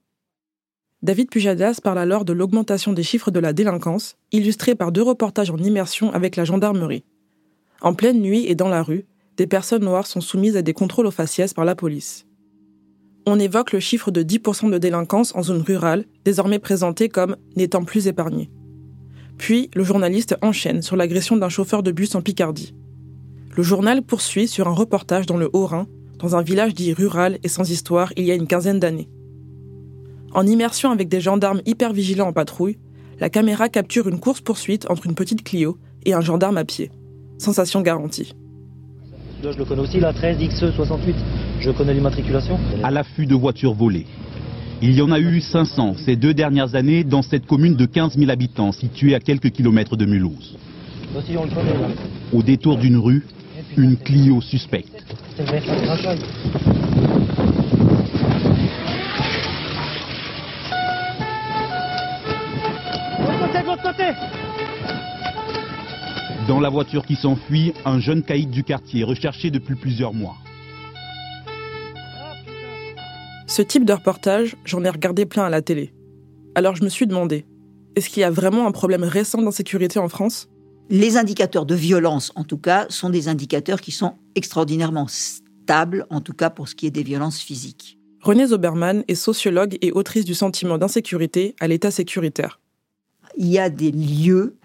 David 1.04 1.30
Pujadas 1.30 1.80
parle 1.84 2.00
alors 2.00 2.26
de 2.26 2.34
l'augmentation 2.34 2.92
des 2.92 3.04
chiffres 3.04 3.30
de 3.30 3.40
la 3.40 3.54
délinquance, 3.54 4.16
illustrés 4.32 4.74
par 4.74 4.92
deux 4.92 5.04
reportages 5.04 5.52
en 5.52 5.58
immersion 5.58 6.12
avec 6.12 6.36
la 6.36 6.44
gendarmerie. 6.44 7.04
En 7.82 7.94
pleine 7.94 8.20
nuit 8.20 8.46
et 8.48 8.56
dans 8.56 8.68
la 8.68 8.82
rue, 8.82 9.06
des 9.38 9.46
personnes 9.46 9.84
noires 9.84 10.08
sont 10.08 10.22
soumises 10.22 10.58
à 10.58 10.64
des 10.64 10.74
contrôles 10.74 11.06
aux 11.06 11.12
faciès 11.12 11.54
par 11.54 11.66
la 11.66 11.76
police. 11.76 12.26
On 13.28 13.38
évoque 13.38 13.74
le 13.74 13.80
chiffre 13.80 14.10
de 14.10 14.24
10% 14.24 14.72
de 14.72 14.78
délinquance 14.80 15.36
en 15.36 15.44
zone 15.44 15.62
rurale, 15.62 16.06
désormais 16.26 16.58
présenté 16.58 17.10
comme 17.10 17.36
n'étant 17.56 17.84
plus 17.84 18.08
épargné. 18.08 18.50
Puis, 19.38 19.70
le 19.76 19.84
journaliste 19.84 20.36
enchaîne 20.42 20.82
sur 20.82 20.96
l'agression 20.96 21.38
d'un 21.38 21.50
chauffeur 21.50 21.84
de 21.84 21.92
bus 21.92 22.16
en 22.16 22.24
Picardie. 22.24 22.74
Le 23.56 23.62
journal 23.62 24.02
poursuit 24.02 24.48
sur 24.48 24.68
un 24.68 24.74
reportage 24.74 25.28
dans 25.28 25.38
le 25.38 25.50
Haut-Rhin, 25.54 25.88
dans 26.18 26.36
un 26.36 26.42
village 26.42 26.74
dit 26.74 26.94
rural 26.94 27.38
et 27.44 27.50
sans 27.50 27.70
histoire 27.70 28.12
il 28.18 28.24
y 28.24 28.32
a 28.32 28.36
une 28.36 28.48
quinzaine 28.48 28.80
d'années. 28.80 29.10
En 30.38 30.45
immersion 30.45 30.91
avec 30.91 31.10
des 31.10 31.19
gendarmes 31.19 31.62
hyper 31.65 31.93
vigilants 31.93 32.28
en 32.28 32.32
patrouille, 32.32 32.78
la 33.19 33.28
caméra 33.28 33.69
capture 33.69 34.08
une 34.08 34.19
course-poursuite 34.19 34.86
entre 34.88 35.08
une 35.08 35.15
petite 35.15 35.43
Clio 35.43 35.80
et 36.06 36.13
un 36.13 36.21
gendarme 36.21 36.58
à 36.58 36.63
pied. 36.63 36.91
Sensation 37.39 37.82
garantie. 37.82 38.36
je 39.41 39.58
le 39.58 39.65
connais 39.65 39.82
aussi, 39.82 40.00
la 40.00 40.13
13 40.13 40.38
XE68. 40.38 41.15
Je 41.60 41.71
connais 41.71 41.95
l'immatriculation. 41.95 42.60
À 42.84 42.91
l'affût 42.91 43.26
de 43.26 43.34
voitures 43.34 43.73
volées. 43.73 44.06
Il 44.84 44.93
y 44.93 45.02
en 45.02 45.12
a 45.12 45.19
eu 45.19 45.41
500 45.41 45.95
ces 46.06 46.15
deux 46.15 46.36
dernières 46.36 46.76
années 46.76 47.04
dans 47.04 47.23
cette 47.23 47.47
commune 47.47 47.76
de 47.76 47.88
15 47.88 48.15
000 48.15 48.30
habitants 48.30 48.71
située 48.71 49.15
à 49.15 49.19
quelques 49.19 49.50
kilomètres 49.50 49.97
de 49.97 50.06
Mulhouse. 50.06 50.56
Au 52.32 52.43
détour 52.43 52.78
d'une 52.78 52.97
rue, 52.97 53.26
une 53.76 53.97
Clio 53.97 54.39
suspecte. 54.41 55.04
Dans 66.48 66.60
la 66.60 66.70
voiture 66.70 67.06
qui 67.06 67.16
s'enfuit, 67.16 67.74
un 67.84 68.00
jeune 68.00 68.24
caïd 68.24 68.50
du 68.50 68.64
quartier 68.64 69.04
recherché 69.04 69.52
depuis 69.52 69.76
plusieurs 69.76 70.14
mois. 70.14 70.38
Ce 73.48 73.62
type 73.62 73.86
de 73.86 73.94
reportage, 73.94 74.56
j'en 74.64 74.84
ai 74.84 74.90
regardé 74.90 75.26
plein 75.26 75.46
à 75.46 75.50
la 75.50 75.62
télé. 75.62 75.94
Alors 76.56 76.76
je 76.76 76.84
me 76.84 76.90
suis 76.90 77.08
demandé, 77.08 77.46
est-ce 77.96 78.10
qu'il 78.10 78.22
y 78.22 78.24
a 78.24 78.32
vraiment 78.32 78.68
un 78.68 78.72
problème 78.72 79.04
récent 79.04 79.42
d'insécurité 79.42 80.00
en 80.00 80.10
France? 80.10 80.48
Les 80.90 81.18
indicateurs 81.18 81.66
de 81.66 81.76
violence, 81.76 82.32
en 82.36 82.44
tout 82.44 82.58
cas, 82.58 82.86
sont 82.90 83.10
des 83.10 83.28
indicateurs 83.28 83.82
qui 83.82 83.92
sont 83.92 84.14
extraordinairement 84.36 85.08
stables, 85.08 86.06
en 86.10 86.22
tout 86.22 86.34
cas 86.34 86.50
pour 86.50 86.70
ce 86.70 86.76
qui 86.76 86.88
est 86.88 86.92
des 86.92 87.04
violences 87.04 87.40
physiques. 87.40 87.98
Renée 88.22 88.48
Zoberman 88.48 89.04
est 89.08 89.16
sociologue 89.16 89.78
et 89.82 89.92
autrice 89.92 90.24
du 90.24 90.34
sentiment 90.34 90.78
d'insécurité 90.78 91.56
à 91.60 91.68
l'état 91.68 91.92
sécuritaire 91.92 92.60
il 93.38 93.47
y 93.47 93.60
a 93.60 93.69
des 93.69 93.91
lieux 93.91 94.58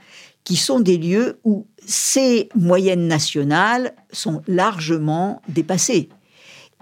qui 0.45 0.57
sont 0.57 0.81
des 0.81 0.99
lieux 0.99 1.39
où 1.45 1.67
ces 1.87 2.49
moyennes 2.55 3.07
nationales 3.07 3.95
sont 4.13 4.43
largement 4.47 5.41
dépassées. 5.49 6.09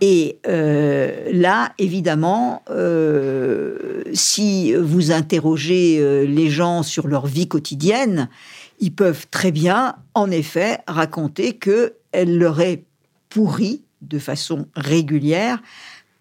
Et 0.00 0.38
euh, 0.46 1.31
là, 1.33 1.72
évidemment, 1.79 2.62
euh, 2.70 4.03
si 4.14 4.72
vous 4.72 5.12
interrogez 5.12 5.98
euh, 5.98 6.24
les 6.24 6.48
gens 6.48 6.83
sur 6.83 7.07
leur 7.07 7.26
vie 7.26 7.48
quotidienne, 7.48 8.31
ils 8.79 8.94
peuvent 8.94 9.26
très 9.31 9.53
bien, 9.53 9.96
en 10.14 10.31
effet, 10.31 10.79
raconter 10.87 11.59
qu'elle 11.59 12.38
leur 12.38 12.62
est 12.62 12.85
pourrie 13.29 13.83
de 14.00 14.18
façon 14.18 14.66
régulière 14.74 15.62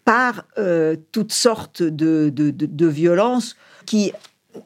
par 0.04 0.44
toutes 1.12 1.32
sortes 1.32 1.82
de, 1.82 2.30
de, 2.34 2.50
de 2.50 2.86
violences 2.86 3.56
qui 3.86 4.12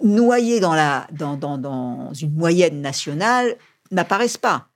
noyés 0.03 0.61
dans, 0.61 0.75
la, 0.75 1.07
dans, 1.13 1.37
dans, 1.37 1.59
dans 1.59 2.13
une 2.15 2.35
moyenne 2.35 2.81
nationale, 2.81 3.57
n'apparaissent 3.91 4.39
pas. 4.39 4.69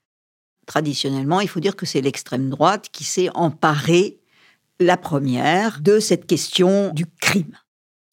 Traditionnellement, 0.66 1.40
il 1.40 1.48
faut 1.48 1.60
dire 1.60 1.76
que 1.76 1.86
c'est 1.86 2.00
l'extrême 2.00 2.50
droite 2.50 2.88
qui 2.92 3.04
s'est 3.04 3.30
emparée 3.34 4.18
la 4.80 4.96
première 4.96 5.80
de 5.80 5.98
cette 5.98 6.26
question 6.26 6.92
du 6.92 7.06
crime. 7.06 7.56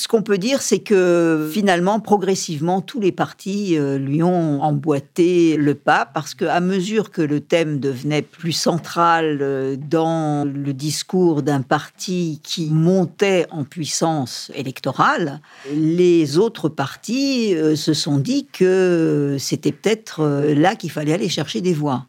Ce 0.06 0.08
qu'on 0.08 0.22
peut 0.22 0.38
dire, 0.38 0.62
c'est 0.62 0.82
que 0.82 1.50
finalement, 1.52 2.00
progressivement, 2.00 2.80
tous 2.80 3.00
les 3.00 3.12
partis 3.12 3.76
euh, 3.76 3.98
lui 3.98 4.22
ont 4.22 4.62
emboîté 4.62 5.58
le 5.58 5.74
pas 5.74 6.06
parce 6.06 6.36
qu'à 6.36 6.60
mesure 6.60 7.10
que 7.10 7.24
le 7.24 7.40
thème 7.40 7.80
devenait 7.80 8.22
plus 8.22 8.52
central 8.52 9.40
euh, 9.42 9.76
dans 9.76 10.48
le 10.48 10.74
discours 10.74 11.42
d'un 11.42 11.64
parti 11.64 12.40
qui 12.44 12.70
montait 12.70 13.48
en 13.50 13.64
puissance 13.64 14.52
électorale, 14.54 15.42
les 15.74 16.38
autres 16.38 16.70
partis 16.70 17.56
euh, 17.56 17.76
se 17.76 17.96
sont 17.96 18.20
dit 18.20 18.46
que 18.54 19.38
c'était 19.40 19.72
peut-être 19.72 20.24
là 20.56 20.76
qu'il 20.76 20.92
fallait 20.92 21.14
aller 21.14 21.30
chercher 21.30 21.62
des 21.62 21.74
voix. 21.74 22.06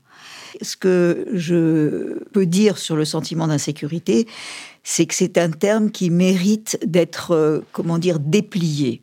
Ce 0.60 0.76
que 0.76 1.26
je 1.32 2.22
peux 2.32 2.46
dire 2.46 2.78
sur 2.78 2.96
le 2.96 3.04
sentiment 3.04 3.46
d'insécurité, 3.46 4.26
c'est 4.88 5.06
que 5.06 5.14
c'est 5.14 5.36
un 5.36 5.50
terme 5.50 5.90
qui 5.90 6.10
mérite 6.10 6.78
d'être, 6.86 7.32
euh, 7.32 7.60
comment 7.72 7.98
dire, 7.98 8.20
déplié. 8.20 9.02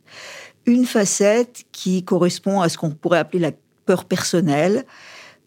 Une 0.64 0.86
facette 0.86 1.64
qui 1.72 2.02
correspond 2.02 2.62
à 2.62 2.70
ce 2.70 2.78
qu'on 2.78 2.90
pourrait 2.90 3.18
appeler 3.18 3.40
la 3.40 3.52
peur 3.84 4.06
personnelle, 4.06 4.84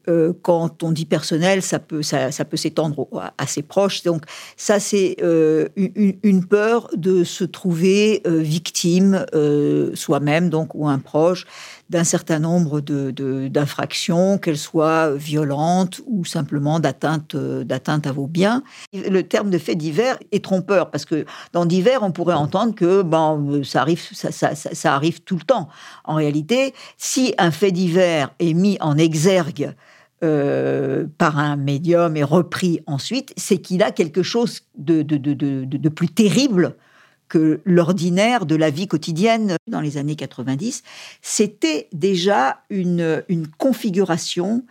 Euh, 0.09 0.31
quand 0.41 0.83
on 0.83 0.93
dit 0.93 1.03
personnel, 1.05 1.61
ça 1.61 1.79
peut, 1.79 2.01
ça, 2.01 2.45
peut 2.45 2.55
s'étendre 2.55 3.09
à 3.37 3.45
ses 3.45 3.61
proches. 3.61 4.03
Donc 4.03 4.23
ça, 4.55 4.79
c'est 4.79 5.17
euh, 5.21 5.67
une, 5.75 6.45
peur 6.45 6.87
de 6.95 7.25
se 7.25 7.43
trouver 7.43 8.21
victime 8.25 9.25
soi-même, 9.95 10.49
donc 10.49 10.75
ou 10.75 10.87
un 10.87 10.99
proche, 10.99 11.45
d'un 11.89 12.03
certain 12.03 12.39
nombre 12.39 12.81
d'infractions, 12.81 14.35
de, 14.35 14.37
qu'elles 14.39 14.57
soient 14.57 15.13
violentes 15.15 16.01
ou 16.05 16.25
simplement 16.25 16.79
d'atteinte 16.79 17.35
d'atteinte 17.35 18.07
à 18.07 18.11
vos 18.11 18.27
biens. 18.27 18.63
Le 18.93 19.21
terme 19.21 19.49
de 19.49 19.57
fait 19.57 19.75
divers 19.75 20.17
est 20.31 20.43
trompeur 20.43 20.91
parce 20.91 21.05
que 21.05 21.25
dans 21.53 21.65
divers, 21.65 22.03
on 22.03 22.11
pourrait 22.11 22.35
entendre 22.35 22.75
que 22.75 23.03
ça 23.63 23.81
arrive, 23.81 24.01
ça, 24.13 24.31
ça, 24.31 24.95
arrive 24.95 25.21
tout 25.21 25.35
le 25.35 25.43
temps. 25.43 25.69
En 26.03 26.15
réalité, 26.15 26.73
si 26.97 27.33
un 27.37 27.51
fait 27.51 27.71
divers 27.71 28.31
est 28.39 28.53
mis 28.53 28.77
en 28.81 28.97
exergue 28.97 29.73
euh, 30.23 31.05
par 31.19 31.37
un 31.37 31.55
médium 31.55 32.17
et 32.17 32.23
repris 32.23 32.81
ensuite, 32.87 33.33
c'est 33.37 33.59
qu'il 33.59 33.83
a 33.83 33.91
quelque 33.91 34.23
chose 34.23 34.61
de, 34.75 35.03
de, 35.03 35.89
plus 35.89 36.09
terrible 36.09 36.75
que 37.29 37.59
l'ordinaire 37.65 38.45
de 38.45 38.55
la 38.55 38.69
vie 38.69 38.87
quotidienne 38.87 39.57
dans 39.67 39.81
les 39.81 39.97
années 39.97 40.15
90. 40.15 40.83
C'était 41.21 41.87
déjà 41.93 42.61
une, 42.69 43.23
configuration 43.57 44.63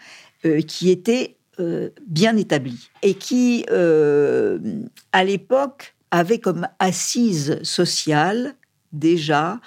euh, 0.45 0.61
qui 0.61 0.91
était 0.91 1.37
euh, 1.61 1.91
bien 2.07 2.37
établie 2.37 2.91
et 3.03 3.15
qui, 3.15 3.65
à 3.69 5.25
l'époque, 5.25 5.95
avait 6.11 6.39
comme 6.39 6.69
assise 6.79 7.63
sociale 7.63 8.55
déjà 8.93 9.61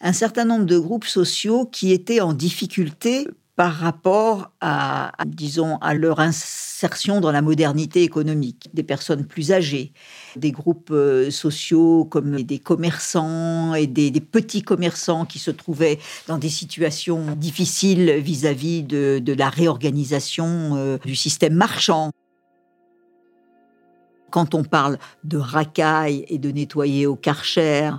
un 0.00 0.12
certain 0.12 0.44
nombre 0.44 0.66
de 0.66 0.78
groupes 0.78 1.06
sociaux 1.06 1.66
qui 1.66 1.92
étaient 1.92 2.20
en 2.20 2.32
difficulté 2.32 3.26
par 3.56 3.72
rapport 3.72 4.52
à, 4.60 5.12
disons, 5.26 5.78
à 5.78 5.94
leur 5.94 6.20
insertion 6.20 7.20
dans 7.20 7.32
la 7.32 7.40
modernité 7.40 8.02
économique. 8.02 8.68
Des 8.74 8.82
personnes 8.82 9.26
plus 9.26 9.50
âgées, 9.50 9.92
des 10.36 10.52
groupes 10.52 10.90
euh, 10.90 11.30
sociaux 11.30 12.04
comme 12.04 12.42
des 12.42 12.58
commerçants 12.58 13.74
et 13.74 13.86
des, 13.86 14.12
petits 14.20 14.62
commerçants 14.62 15.24
qui 15.24 15.38
se 15.38 15.50
trouvaient 15.50 15.98
dans 16.26 16.38
des 16.38 16.48
situations 16.48 17.34
difficiles 17.36 18.10
vis-à-vis 18.18 18.82
de, 18.82 19.34
la 19.36 19.48
réorganisation 19.48 20.76
euh, 20.76 20.98
du 21.04 21.16
système 21.16 21.54
marchand. 21.54 22.10
Quand 24.30 24.54
on 24.54 24.64
parle 24.64 24.98
de 25.24 25.38
racailles 25.38 26.24
et 26.28 26.38
de 26.38 26.50
nettoyer 26.50 27.06
au 27.06 27.16
karcher 27.16 27.90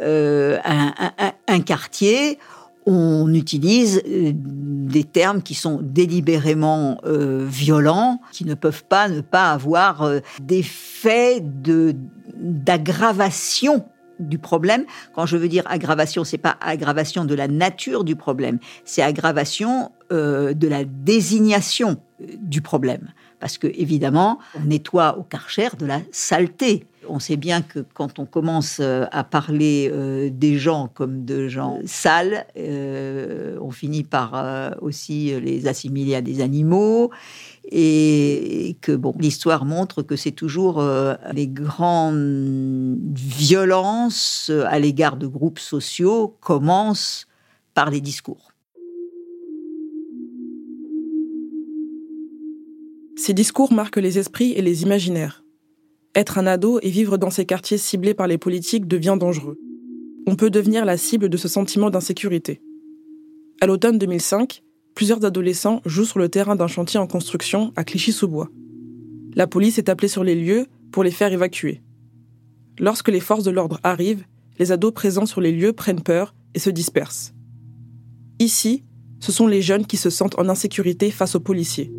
euh, 0.00 0.58
un 1.48 1.60
quartier, 1.60 2.38
on 2.86 3.34
utilise 3.34 4.00
euh, 4.06 4.32
des 4.34 5.04
termes 5.04 5.42
qui 5.42 5.54
sont 5.54 5.80
délibérément 5.82 7.00
euh, 7.04 7.44
violents, 7.46 8.20
qui 8.32 8.44
ne 8.44 8.54
peuvent 8.54 8.84
pas 8.84 9.08
ne 9.08 9.20
pas 9.20 9.50
avoir 9.50 10.02
euh, 10.02 10.20
d'effet 10.40 11.40
de 11.40 11.94
d'aggravation 12.34 13.86
du 14.20 14.38
problème. 14.38 14.84
Quand 15.14 15.26
je 15.26 15.36
veux 15.36 15.48
dire 15.48 15.64
aggravation, 15.66 16.22
c'est 16.22 16.38
pas 16.38 16.56
aggravation 16.60 17.24
de 17.24 17.34
la 17.34 17.48
nature 17.48 18.04
du 18.04 18.14
problème, 18.14 18.58
c'est 18.84 19.02
aggravation 19.02 19.90
de 20.10 20.68
la 20.68 20.84
désignation 20.84 21.96
du 22.20 22.60
problème. 22.60 23.08
Parce 23.40 23.58
que 23.58 23.66
évidemment, 23.66 24.38
on 24.56 24.64
nettoie 24.64 25.18
au 25.18 25.22
karcher 25.22 25.68
de 25.78 25.86
la 25.86 26.00
saleté. 26.10 26.86
On 27.08 27.18
sait 27.18 27.36
bien 27.36 27.62
que 27.62 27.80
quand 27.94 28.18
on 28.18 28.26
commence 28.26 28.78
euh, 28.80 29.04
à 29.12 29.22
parler 29.22 29.90
euh, 29.92 30.28
des 30.32 30.58
gens 30.58 30.88
comme 30.92 31.24
de 31.24 31.46
gens 31.46 31.78
sales, 31.84 32.46
euh, 32.56 33.58
on 33.60 33.70
finit 33.70 34.02
par 34.02 34.74
aussi 34.80 35.38
les 35.40 35.66
assimiler 35.66 36.14
à 36.14 36.22
des 36.22 36.40
animaux 36.40 37.10
et 37.70 38.76
que 38.80 38.92
bon, 38.92 39.14
l'histoire 39.18 39.64
montre 39.64 40.02
que 40.02 40.16
c'est 40.16 40.32
toujours 40.32 40.82
les 41.32 41.48
grandes 41.48 42.98
violences 43.14 44.50
à 44.66 44.78
l'égard 44.78 45.16
de 45.16 45.26
groupes 45.26 45.58
sociaux 45.58 46.36
commencent 46.40 47.26
par 47.74 47.90
les 47.90 48.00
discours. 48.00 48.55
Ces 53.26 53.34
discours 53.34 53.72
marquent 53.72 53.96
les 53.96 54.20
esprits 54.20 54.52
et 54.52 54.62
les 54.62 54.84
imaginaires. 54.84 55.42
Être 56.14 56.38
un 56.38 56.46
ado 56.46 56.78
et 56.82 56.90
vivre 56.90 57.18
dans 57.18 57.28
ces 57.28 57.44
quartiers 57.44 57.76
ciblés 57.76 58.14
par 58.14 58.28
les 58.28 58.38
politiques 58.38 58.86
devient 58.86 59.16
dangereux. 59.18 59.58
On 60.28 60.36
peut 60.36 60.48
devenir 60.48 60.84
la 60.84 60.96
cible 60.96 61.28
de 61.28 61.36
ce 61.36 61.48
sentiment 61.48 61.90
d'insécurité. 61.90 62.62
À 63.60 63.66
l'automne 63.66 63.98
2005, 63.98 64.62
plusieurs 64.94 65.24
adolescents 65.24 65.82
jouent 65.84 66.04
sur 66.04 66.20
le 66.20 66.28
terrain 66.28 66.54
d'un 66.54 66.68
chantier 66.68 67.00
en 67.00 67.08
construction 67.08 67.72
à 67.74 67.82
Clichy-sous-Bois. 67.82 68.48
La 69.34 69.48
police 69.48 69.78
est 69.78 69.88
appelée 69.88 70.06
sur 70.06 70.22
les 70.22 70.36
lieux 70.36 70.66
pour 70.92 71.02
les 71.02 71.10
faire 71.10 71.32
évacuer. 71.32 71.82
Lorsque 72.78 73.08
les 73.08 73.18
forces 73.18 73.42
de 73.42 73.50
l'ordre 73.50 73.80
arrivent, 73.82 74.24
les 74.60 74.70
ados 74.70 74.94
présents 74.94 75.26
sur 75.26 75.40
les 75.40 75.50
lieux 75.50 75.72
prennent 75.72 76.00
peur 76.00 76.36
et 76.54 76.60
se 76.60 76.70
dispersent. 76.70 77.34
Ici, 78.38 78.84
ce 79.18 79.32
sont 79.32 79.48
les 79.48 79.62
jeunes 79.62 79.86
qui 79.86 79.96
se 79.96 80.10
sentent 80.10 80.38
en 80.38 80.48
insécurité 80.48 81.10
face 81.10 81.34
aux 81.34 81.40
policiers. 81.40 81.90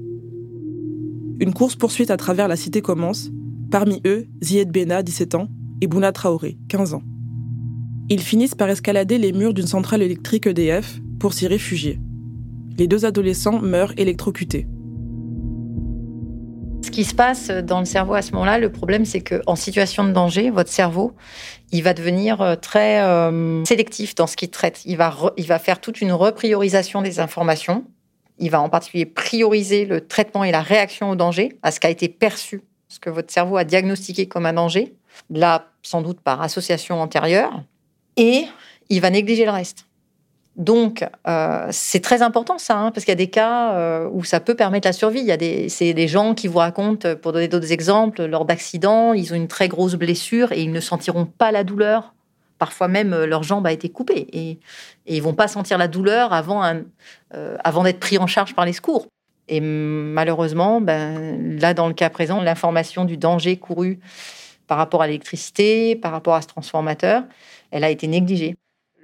Une 1.40 1.54
course-poursuite 1.54 2.10
à 2.10 2.18
travers 2.18 2.48
la 2.48 2.56
cité 2.56 2.82
commence 2.82 3.30
Parmi 3.70 4.02
eux, 4.06 4.28
Zied 4.42 4.72
Bena, 4.72 5.04
17 5.04 5.36
ans, 5.36 5.50
et 5.82 5.88
Bouna 5.88 6.12
Traoré, 6.12 6.58
15 6.70 6.96
ans. 6.96 7.04
Ils 8.10 8.22
finissent 8.22 8.56
par 8.56 8.70
escalader 8.70 9.18
les 9.18 9.34
murs 9.34 9.54
d'une 9.54 9.68
centrale 9.68 10.02
électrique 10.02 10.48
EDF 10.48 11.00
pour 11.20 11.34
s'y 11.34 11.46
réfugier. 11.46 12.00
Les 12.78 12.88
deux 12.88 13.06
adolescents 13.06 13.60
meurent 13.60 13.94
électrocutés. 13.98 14.68
Ce 16.84 16.90
qui 16.90 17.04
se 17.04 17.14
passe 17.14 17.50
dans 17.50 17.80
le 17.80 17.86
cerveau 17.86 18.14
à 18.14 18.22
ce 18.22 18.32
moment-là, 18.32 18.58
le 18.58 18.72
problème, 18.72 19.06
c'est 19.06 19.22
qu'en 19.22 19.56
situation 19.56 20.06
de 20.06 20.12
danger, 20.12 20.50
votre 20.50 20.72
cerveau, 20.72 21.14
il 21.72 21.84
va 21.84 21.94
devenir 21.94 22.42
euh, 22.42 22.56
très 22.56 23.02
euh, 23.02 23.64
sélectif 23.66 24.16
dans 24.16 24.26
ce 24.26 24.38
qu'il 24.38 24.50
traite. 24.50 24.82
Il 24.86 24.98
va, 24.98 25.14
il 25.38 25.46
va 25.46 25.60
faire 25.60 25.82
toute 25.82 26.02
une 26.02 26.14
repriorisation 26.14 27.02
des 27.02 27.20
informations. 27.20 27.84
Il 28.40 28.52
va 28.52 28.62
en 28.62 28.70
particulier 28.70 29.06
prioriser 29.06 29.86
le 29.86 30.06
traitement 30.08 30.44
et 30.44 30.52
la 30.52 30.62
réaction 30.62 31.10
au 31.10 31.16
danger, 31.16 31.58
à 31.64 31.72
ce 31.72 31.80
qui 31.80 31.88
a 31.88 31.90
été 31.90 32.08
perçu 32.08 32.62
ce 32.88 33.00
que 33.00 33.10
votre 33.10 33.32
cerveau 33.32 33.58
a 33.58 33.64
diagnostiqué 33.64 34.28
comme 34.28 34.46
un 34.46 34.54
danger, 34.54 34.94
là 35.30 35.68
sans 35.82 36.02
doute 36.02 36.22
par 36.22 36.42
association 36.42 37.02
antérieure, 37.02 37.62
et 38.16 38.46
il 38.90 39.02
va 39.02 39.10
négliger 39.10 39.46
le 39.46 39.52
reste. 39.52 39.86
Donc, 40.56 41.06
euh, 41.28 41.68
c'est 41.70 42.00
très 42.00 42.24
important 42.24 42.58
ça, 42.58 42.78
hein, 42.78 42.92
parce 42.92 43.06
qu'il 43.06 43.12
y 43.12 43.14
a 43.14 43.16
des 43.16 43.30
cas 43.30 43.74
euh, 43.74 44.10
où 44.12 44.24
ça 44.24 44.40
peut 44.40 44.56
permettre 44.56 44.88
la 44.88 44.94
survie. 44.94 45.20
Il 45.20 45.26
y 45.26 45.32
a 45.32 45.38
des, 45.38 45.70
c'est 45.70 45.94
des 45.94 46.08
gens 46.08 46.34
qui 46.34 46.48
vous 46.48 46.58
racontent, 46.58 47.16
pour 47.16 47.32
donner 47.32 47.48
d'autres 47.48 47.72
exemples, 47.72 48.26
lors 48.26 48.44
d'accidents, 48.44 49.14
ils 49.14 49.32
ont 49.34 49.36
une 49.36 49.48
très 49.48 49.68
grosse 49.68 49.94
blessure 49.94 50.52
et 50.52 50.62
ils 50.62 50.72
ne 50.72 50.80
sentiront 50.80 51.26
pas 51.26 51.52
la 51.52 51.64
douleur. 51.64 52.16
Parfois 52.58 52.88
même, 52.88 53.14
euh, 53.14 53.26
leur 53.26 53.44
jambe 53.44 53.68
a 53.68 53.72
été 53.72 53.90
coupée 53.90 54.28
et, 54.32 54.60
et 55.06 55.18
ils 55.18 55.22
vont 55.22 55.34
pas 55.34 55.48
sentir 55.48 55.78
la 55.78 55.88
douleur 55.88 56.34
avant, 56.34 56.64
un, 56.64 56.84
avant 57.64 57.84
d'être 57.84 58.00
pris 58.00 58.18
en 58.18 58.28
charge 58.28 58.56
par 58.56 58.66
les 58.66 58.74
secours. 58.74 59.08
Et 59.48 59.62
malheureusement, 59.62 60.82
ben, 60.82 61.60
là, 61.60 61.74
dans 61.74 61.88
le 61.88 61.94
cas 61.94 62.10
présent, 62.10 62.42
l'information 62.42 63.06
du 63.06 63.18
danger 63.18 63.58
couru 63.58 64.00
par 64.68 64.78
rapport 64.78 65.02
à 65.02 65.08
l'électricité, 65.08 65.96
par 65.96 66.12
rapport 66.12 66.36
à 66.36 66.42
ce 66.42 66.48
transformateur, 66.48 67.24
elle 67.72 67.84
a 67.84 67.90
été 67.90 68.08
négligée. 68.08 68.56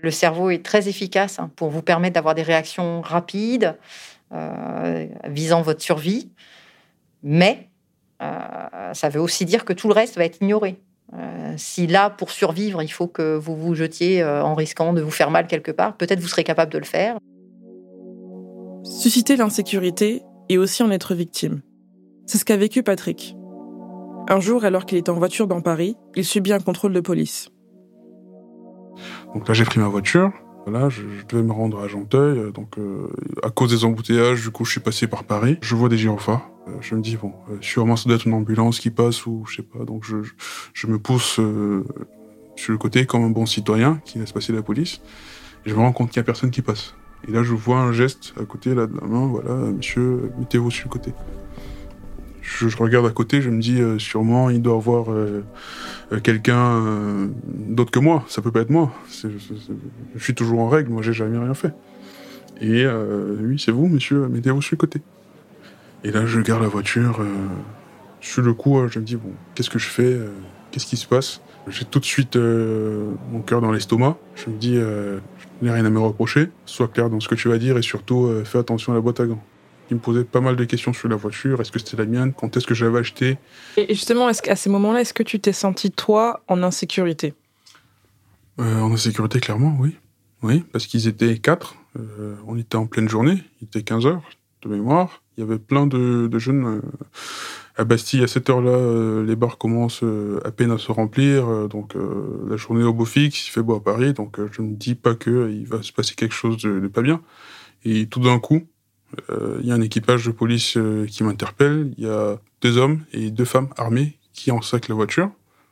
Le 0.01 0.11
cerveau 0.11 0.49
est 0.49 0.63
très 0.63 0.89
efficace 0.89 1.39
hein, 1.39 1.49
pour 1.55 1.69
vous 1.69 1.81
permettre 1.81 2.15
d'avoir 2.15 2.35
des 2.35 2.43
réactions 2.43 2.99
rapides 3.01 3.77
euh, 4.33 5.07
visant 5.25 5.61
votre 5.61 5.81
survie, 5.81 6.29
mais 7.23 7.69
euh, 8.21 8.93
ça 8.93 9.07
veut 9.07 9.21
aussi 9.21 9.45
dire 9.45 9.63
que 9.63 9.71
tout 9.71 9.87
le 9.87 9.93
reste 9.93 10.17
va 10.17 10.25
être 10.25 10.41
ignoré. 10.41 10.75
Euh, 11.17 11.53
si 11.57 11.87
là, 11.87 12.09
pour 12.09 12.31
survivre, 12.31 12.81
il 12.81 12.91
faut 12.91 13.07
que 13.07 13.35
vous 13.35 13.55
vous 13.55 13.75
jetiez 13.75 14.23
en 14.23 14.55
risquant 14.55 14.93
de 14.93 15.01
vous 15.01 15.11
faire 15.11 15.31
mal 15.31 15.47
quelque 15.47 15.71
part, 15.71 15.95
peut-être 15.97 16.19
vous 16.19 16.27
serez 16.27 16.43
capable 16.43 16.71
de 16.71 16.79
le 16.79 16.85
faire. 16.85 17.17
Susciter 18.83 19.35
l'insécurité, 19.35 20.23
et 20.49 20.57
aussi 20.57 20.83
en 20.83 20.91
être 20.91 21.15
victime. 21.15 21.61
C'est 22.25 22.37
ce 22.37 22.45
qu'a 22.45 22.57
vécu 22.57 22.83
Patrick. 22.83 23.35
Un 24.29 24.39
jour, 24.39 24.63
alors 24.63 24.85
qu'il 24.85 24.97
était 24.97 25.09
en 25.09 25.15
voiture 25.15 25.47
dans 25.47 25.61
Paris, 25.61 25.97
il 26.15 26.23
subit 26.23 26.53
un 26.53 26.59
contrôle 26.59 26.93
de 26.93 27.01
police. 27.01 27.49
Donc 29.33 29.47
là, 29.47 29.53
j'ai 29.53 29.65
pris 29.65 29.79
ma 29.79 29.87
voiture. 29.87 30.31
Voilà, 30.65 30.87
je, 30.87 31.01
devais 31.27 31.43
me 31.43 31.51
rendre 31.51 31.79
à 31.79 31.87
Genteuil. 31.87 32.53
Donc, 32.53 32.77
euh, 32.77 33.09
à 33.41 33.49
cause 33.49 33.71
des 33.71 33.83
embouteillages, 33.83 34.43
du 34.43 34.49
coup, 34.51 34.63
je 34.63 34.71
suis 34.71 34.79
passé 34.79 35.07
par 35.07 35.25
Paris. 35.25 35.57
Je 35.61 35.75
vois 35.75 35.89
des 35.89 35.97
gyrophares. 35.97 36.49
Euh, 36.67 36.71
je 36.81 36.95
me 36.95 37.01
dis, 37.01 37.17
bon, 37.17 37.33
euh, 37.49 37.57
sûrement 37.61 37.95
ça 37.95 38.07
doit 38.07 38.15
être 38.15 38.27
une 38.27 38.33
ambulance 38.33 38.79
qui 38.79 38.89
passe 38.89 39.25
ou 39.25 39.45
je 39.47 39.57
sais 39.57 39.63
pas. 39.63 39.83
Donc, 39.85 40.05
je, 40.05 40.87
me 40.87 40.97
pousse 40.99 41.39
sur 42.55 42.71
le 42.71 42.77
côté 42.77 43.05
comme 43.05 43.23
un 43.23 43.29
bon 43.29 43.45
citoyen 43.45 44.01
qui 44.05 44.19
laisse 44.19 44.31
passer 44.31 44.53
la 44.53 44.61
police. 44.61 45.01
Et 45.65 45.69
je 45.69 45.75
me 45.75 45.79
rends 45.79 45.93
compte 45.93 46.09
qu'il 46.09 46.17
y 46.17 46.19
a 46.19 46.23
personne 46.23 46.51
qui 46.51 46.61
passe. 46.61 46.95
Et 47.27 47.31
là, 47.31 47.43
je 47.43 47.53
vois 47.53 47.77
un 47.77 47.93
geste 47.93 48.33
à 48.39 48.45
côté 48.45 48.75
là, 48.75 48.85
de 48.85 48.95
la 48.99 49.07
main, 49.07 49.27
voilà, 49.27 49.53
monsieur, 49.71 50.31
mettez-vous 50.39 50.71
sur 50.71 50.87
le 50.87 50.91
côté. 50.91 51.13
Je, 52.43 52.67
regarde 52.77 53.05
à 53.05 53.09
côté, 53.09 53.41
je 53.41 53.49
me 53.49 53.61
dis, 53.61 53.81
euh, 53.81 53.97
sûrement, 53.97 54.49
il 54.49 54.61
doit 54.61 54.75
avoir 54.75 55.11
euh, 55.11 55.43
euh, 56.11 56.19
quelqu'un 56.19 57.31
d'autre 57.47 57.91
que 57.91 57.99
moi. 57.99 58.25
Ça 58.27 58.41
peut 58.41 58.51
pas 58.51 58.61
être 58.61 58.69
moi. 58.69 58.93
je 59.23 60.23
suis 60.23 60.35
toujours 60.35 60.59
en 60.59 60.67
règle, 60.67 60.91
moi, 60.91 61.01
j'ai 61.01 61.13
jamais 61.13 61.37
rien 61.37 61.53
fait. 61.53 61.73
Et 62.61 62.85
oui, 62.85 63.59
c'est 63.59 63.71
vous, 63.71 63.87
monsieur, 63.87 64.27
mettez-vous 64.27 64.61
sur 64.61 64.75
le 64.75 64.77
côté. 64.77 65.01
Et 66.03 66.11
là, 66.11 66.25
je 66.25 66.39
garde 66.39 66.61
la 66.61 66.67
voiture. 66.67 67.21
Euh, 67.21 67.27
suis 68.21 68.41
le 68.41 68.53
coup, 68.53 68.87
je 68.89 68.99
me 68.99 69.05
dis, 69.05 69.15
bon, 69.15 69.31
qu'est-ce 69.55 69.69
que 69.69 69.79
je 69.79 69.87
fais 69.87 70.17
Qu'est-ce 70.71 70.85
qui 70.85 70.97
se 70.97 71.07
passe? 71.07 71.41
J'ai 71.67 71.85
tout 71.85 71.99
de 71.99 72.05
suite 72.05 72.35
mon 72.35 73.41
cœur 73.45 73.61
dans 73.61 73.71
l'estomac. 73.71 74.17
Je 74.35 74.49
me 74.49 74.57
dis, 74.57 74.75
je 74.75 75.19
n'ai 75.61 75.71
rien 75.71 75.85
à 75.85 75.89
me 75.89 75.99
reprocher. 75.99 76.49
Sois 76.65 76.87
clair 76.87 77.09
dans 77.09 77.19
ce 77.19 77.27
que 77.27 77.35
tu 77.35 77.49
vas 77.49 77.57
dire 77.57 77.77
et 77.77 77.81
surtout, 77.81 78.29
fais 78.45 78.59
attention 78.59 78.93
à 78.93 78.95
la 78.95 79.01
boîte 79.01 79.19
à 79.19 79.25
gants. 79.25 79.43
Il 79.91 79.97
me 79.97 80.01
posait 80.01 80.23
pas 80.23 80.41
mal 80.41 80.55
de 80.55 80.63
questions 80.63 80.93
sur 80.93 81.09
la 81.09 81.15
voiture. 81.15 81.59
Est-ce 81.61 81.71
que 81.71 81.79
c'était 81.79 81.97
la 81.97 82.05
mienne? 82.05 82.33
Quand 82.33 82.55
est-ce 82.55 82.65
que 82.65 82.73
j'avais 82.73 82.99
acheté? 82.99 83.37
Et 83.75 83.93
justement, 83.93 84.29
est-ce 84.29 84.41
qu'à 84.41 84.55
ces 84.55 84.69
moments-là, 84.69 85.01
est-ce 85.01 85.13
que 85.13 85.23
tu 85.23 85.39
t'es 85.39 85.53
senti, 85.53 85.91
toi, 85.91 86.41
en 86.47 86.63
insécurité? 86.63 87.33
En 88.57 88.91
insécurité, 88.91 89.39
clairement, 89.39 89.75
oui. 89.79 89.97
Oui, 90.43 90.63
parce 90.71 90.85
qu'ils 90.85 91.07
étaient 91.07 91.37
quatre. 91.37 91.75
Euh, 91.97 92.35
on 92.47 92.57
était 92.57 92.75
en 92.75 92.85
pleine 92.85 93.07
journée, 93.07 93.43
il 93.61 93.65
était 93.65 93.81
15 93.81 94.05
heures 94.05 94.21
de 94.61 94.69
mémoire. 94.69 95.22
Il 95.37 95.41
y 95.41 95.43
avait 95.43 95.59
plein 95.59 95.87
de, 95.87 96.29
jeunes 96.39 96.65
euh, 96.65 96.81
à 97.75 97.83
Bastille. 97.83 98.23
À 98.23 98.27
cette 98.27 98.49
heure-là, 98.49 98.71
euh, 98.71 99.25
les 99.25 99.35
bars 99.35 99.57
commencent 99.57 100.03
à 100.43 100.51
peine 100.51 100.71
à 100.71 100.77
se 100.77 100.91
remplir. 100.91 101.67
donc 101.67 101.95
la 102.47 102.57
journée 102.57 102.83
au 102.83 102.93
beau 102.93 103.05
fixe, 103.05 103.47
il 103.47 103.51
fait 103.51 103.61
beau 103.61 103.75
à 103.75 103.83
Paris. 103.83 104.13
Donc 104.13 104.37
je 104.51 104.61
ne 104.61 104.75
dis 104.75 104.95
pas 104.95 105.15
qu'il 105.15 105.65
va 105.67 105.81
se 105.81 105.91
passer 105.91 106.15
quelque 106.15 106.35
chose 106.35 106.57
de, 106.57 106.87
pas 106.87 107.01
bien. 107.01 107.21
Et 107.85 108.07
tout 108.07 108.19
d'un 108.19 108.39
coup, 108.39 108.61
il 109.29 109.65
y 109.65 109.71
a 109.71 109.75
un 109.75 109.81
équipage 109.81 110.25
de 110.25 110.31
police 110.31 110.77
qui 111.07 111.23
m'interpelle. 111.23 111.93
Il 111.97 112.03
y 112.03 112.07
a 112.07 112.39
deux 112.61 112.77
hommes 112.77 113.01
et 113.11 113.31
deux 113.31 113.45
femmes 113.45 113.69
armées 113.77 114.17
qui 114.33 114.51
encerclent 114.51 114.91
la 114.91 114.95
voiture. 114.95 115.31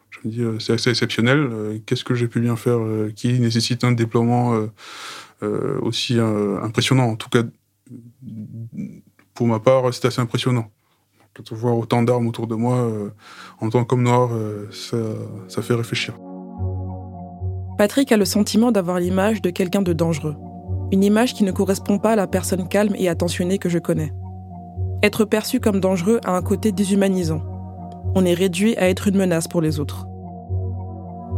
Je 0.09 0.19
me 0.25 0.31
dis, 0.31 0.63
c'est 0.63 0.73
assez 0.73 0.89
exceptionnel. 0.89 1.81
Qu'est-ce 1.85 2.03
que 2.03 2.15
j'ai 2.15 2.27
pu 2.27 2.39
bien 2.41 2.55
faire 2.55 2.79
qui 3.15 3.39
nécessite 3.39 3.83
un 3.83 3.91
déploiement 3.91 4.67
euh, 5.43 5.79
aussi 5.81 6.19
euh, 6.19 6.61
impressionnant. 6.61 7.05
En 7.05 7.15
tout 7.15 7.29
cas, 7.29 7.41
pour 9.33 9.47
ma 9.47 9.59
part, 9.59 9.93
c'est 9.93 10.05
assez 10.05 10.21
impressionnant. 10.21 10.65
De 11.35 11.55
voir 11.55 11.77
autant 11.77 12.03
d'armes 12.03 12.27
autour 12.27 12.45
de 12.45 12.55
moi, 12.55 12.75
euh, 12.75 13.09
en 13.61 13.69
tant 13.69 13.85
qu'homme 13.85 14.03
noir, 14.03 14.29
ça, 14.71 14.97
ça 15.47 15.61
fait 15.61 15.73
réfléchir. 15.73 16.13
Patrick 17.77 18.11
a 18.11 18.17
le 18.17 18.25
sentiment 18.25 18.71
d'avoir 18.71 18.99
l'image 18.99 19.41
de 19.41 19.49
quelqu'un 19.49 19.81
de 19.81 19.93
dangereux. 19.93 20.35
Une 20.91 21.03
image 21.03 21.33
qui 21.33 21.43
ne 21.45 21.51
correspond 21.51 21.99
pas 21.99 22.11
à 22.11 22.15
la 22.15 22.27
personne 22.27 22.67
calme 22.67 22.95
et 22.97 23.07
attentionnée 23.07 23.59
que 23.59 23.69
je 23.69 23.79
connais. 23.79 24.13
Être 25.03 25.23
perçu 25.23 25.59
comme 25.59 25.79
dangereux 25.79 26.19
a 26.25 26.35
un 26.35 26.41
côté 26.41 26.71
déshumanisant. 26.71 27.41
On 28.13 28.25
est 28.25 28.33
réduit 28.33 28.75
à 28.77 28.89
être 28.89 29.07
une 29.07 29.17
menace 29.17 29.47
pour 29.47 29.61
les 29.61 29.79
autres 29.79 30.05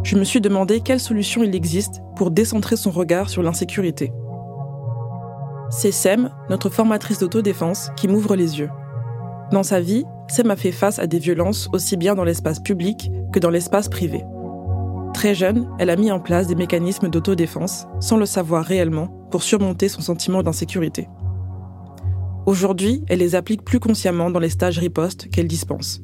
je 0.04 0.18
me 0.18 0.26
suis 0.26 0.42
demandé 0.42 0.82
quelle 0.82 1.00
solution 1.00 1.44
il 1.44 1.56
existe 1.56 2.02
pour 2.16 2.30
décentrer 2.30 2.76
son 2.76 2.92
regard 2.92 3.30
sur 3.30 3.42
l'insécurité. 3.42 4.12
C'est 5.76 5.92
Sem, 5.92 6.30
notre 6.52 6.70
formatrice 6.70 7.18
d'autodéfense, 7.18 7.90
qui 7.96 8.08
m'ouvre 8.08 8.36
les 8.36 8.60
yeux. 8.60 8.70
Dans 9.52 9.64
sa 9.64 9.82
vie, 9.82 10.06
Sem 10.30 10.52
a 10.52 10.56
fait 10.56 10.72
face 10.72 11.00
à 11.00 11.08
des 11.08 11.18
violences 11.18 11.68
aussi 11.74 11.98
bien 11.98 12.14
dans 12.14 12.24
l'espace 12.24 12.60
public 12.60 13.10
que 13.34 13.40
dans 13.40 13.50
l'espace 13.50 13.90
privé. 13.90 14.24
Très 15.16 15.34
jeune, 15.34 15.68
elle 15.80 15.90
a 15.90 15.96
mis 15.96 16.12
en 16.12 16.20
place 16.20 16.46
des 16.46 16.54
mécanismes 16.54 17.10
d'autodéfense, 17.10 17.88
sans 18.00 18.18
le 18.18 18.28
savoir 18.28 18.64
réellement, 18.64 19.08
pour 19.32 19.42
surmonter 19.42 19.90
son 19.90 20.02
sentiment 20.02 20.44
d'insécurité. 20.44 21.10
Aujourd'hui, 22.46 23.04
elle 23.08 23.20
les 23.20 23.34
applique 23.34 23.66
plus 23.66 23.80
consciemment 23.80 24.30
dans 24.30 24.40
les 24.40 24.50
stages 24.50 24.78
riposte 24.78 25.32
qu'elle 25.32 25.48
dispense. 25.48 26.02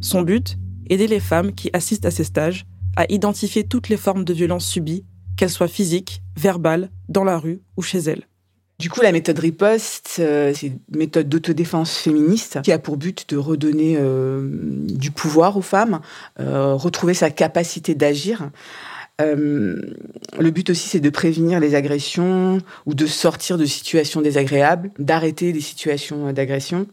Son 0.00 0.22
but 0.22 0.58
Aider 0.90 1.06
les 1.06 1.20
femmes 1.20 1.52
qui 1.52 1.70
assistent 1.72 2.06
à 2.06 2.10
ces 2.10 2.24
stages 2.24 2.66
à 2.96 3.06
identifier 3.10 3.62
toutes 3.62 3.88
les 3.88 3.96
formes 3.96 4.24
de 4.24 4.34
violence 4.34 4.66
subies, 4.66 5.06
qu'elles 5.36 5.50
soient 5.50 5.68
physiques, 5.68 6.20
verbales, 6.36 6.90
dans 7.08 7.24
la 7.24 7.38
rue 7.38 7.62
ou 7.76 7.82
chez 7.82 7.98
elles. 8.00 8.26
Du 8.84 8.90
coup, 8.90 9.00
la 9.00 9.12
méthode 9.12 9.38
riposte, 9.38 10.16
euh, 10.18 10.52
c'est 10.54 10.66
une 10.66 10.78
méthode 10.90 11.26
d'autodéfense 11.26 11.96
féministe 11.96 12.58
qui 12.62 12.70
a 12.70 12.78
pour 12.78 12.98
but 12.98 13.26
de 13.30 13.38
redonner 13.38 13.96
euh, 13.98 14.46
du 14.46 15.10
pouvoir 15.10 15.56
aux 15.56 15.62
femmes, 15.62 16.02
euh, 16.38 16.74
retrouver 16.74 17.14
sa 17.14 17.30
capacité 17.30 17.94
d'agir. 17.94 18.50
le 19.20 20.50
but 20.50 20.68
aussi, 20.68 20.86
c'est 20.86 21.00
de 21.00 21.08
prévenir 21.08 21.60
les 21.60 21.74
agressions 21.74 22.58
ou 22.84 22.92
de 22.92 23.06
sortir 23.06 23.56
de 23.56 23.64
situations 23.64 24.20
désagréables, 24.20 24.90
d'arrêter 24.98 25.54
les 25.54 25.62
situations 25.62 26.30
d'agression 26.34 26.86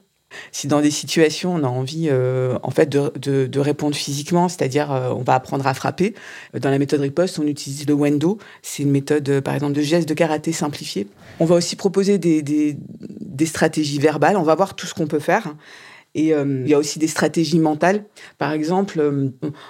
si 0.52 0.68
dans 0.68 0.82
des 0.82 0.92
situations 0.92 1.54
on 1.56 1.64
a 1.64 1.68
envie 1.68 2.08
euh, 2.10 2.58
en 2.64 2.72
fait 2.72 2.88
de, 2.90 3.12
de, 3.48 3.60
répondre 3.60 3.96
physiquement, 3.96 4.50
c'est-à-dire 4.50 4.92
euh, 4.92 5.10
on 5.10 5.24
va 5.24 5.36
apprendre 5.36 5.66
à 5.68 5.74
frapper, 5.74 6.14
dans 6.60 6.70
la 6.70 6.80
méthode 6.80 7.02
riposte 7.02 7.40
on 7.40 7.48
utilise 7.48 7.88
le 7.88 7.94
wendo, 7.94 8.38
c'est 8.62 8.84
une 8.84 8.92
méthode 8.92 9.28
euh, 9.30 9.42
par 9.42 9.54
exemple 9.54 9.74
de 9.74 9.82
geste 9.82 10.08
de 10.08 10.14
karaté 10.14 10.52
simplifié. 10.52 11.08
On 11.40 11.46
va 11.46 11.56
aussi 11.56 11.76
proposer 11.76 12.18
des, 12.18 12.42
des, 12.42 12.78
des 13.00 13.46
stratégies 13.46 14.00
verbales, 14.00 14.38
on 14.38 14.44
va 14.44 14.56
voir 14.56 14.76
tout 14.76 14.86
ce 14.86 14.94
qu'on 14.94 15.08
peut 15.08 15.20
faire. 15.20 15.54
Et 16.14 16.34
il 16.34 16.68
y 16.68 16.74
a 16.74 16.78
aussi 16.78 17.00
des 17.00 17.08
stratégies 17.08 17.58
mentales. 17.58 18.04
Par 18.38 18.52
exemple, 18.52 19.02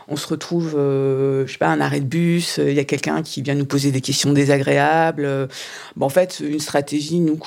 on, 0.07 0.15
se 0.15 0.27
retrouve, 0.27 0.71
je 0.71 1.45
sais 1.47 1.59
pas, 1.59 1.67
un 1.67 1.79
arrêt 1.79 1.99
de 1.99 2.07
bus, 2.07 2.57
il 2.57 2.73
y 2.73 2.79
a 2.79 2.83
quelqu'un 2.83 3.21
qui 3.21 3.43
vient 3.43 3.53
nous 3.53 3.67
poser 3.67 3.91
des 3.91 4.01
questions 4.01 4.33
désagréables. 4.33 5.47
Bon, 5.95 6.07
en 6.07 6.09
fait, 6.09 6.39
une 6.39 6.59
stratégie, 6.59 7.19
nous, 7.19 7.37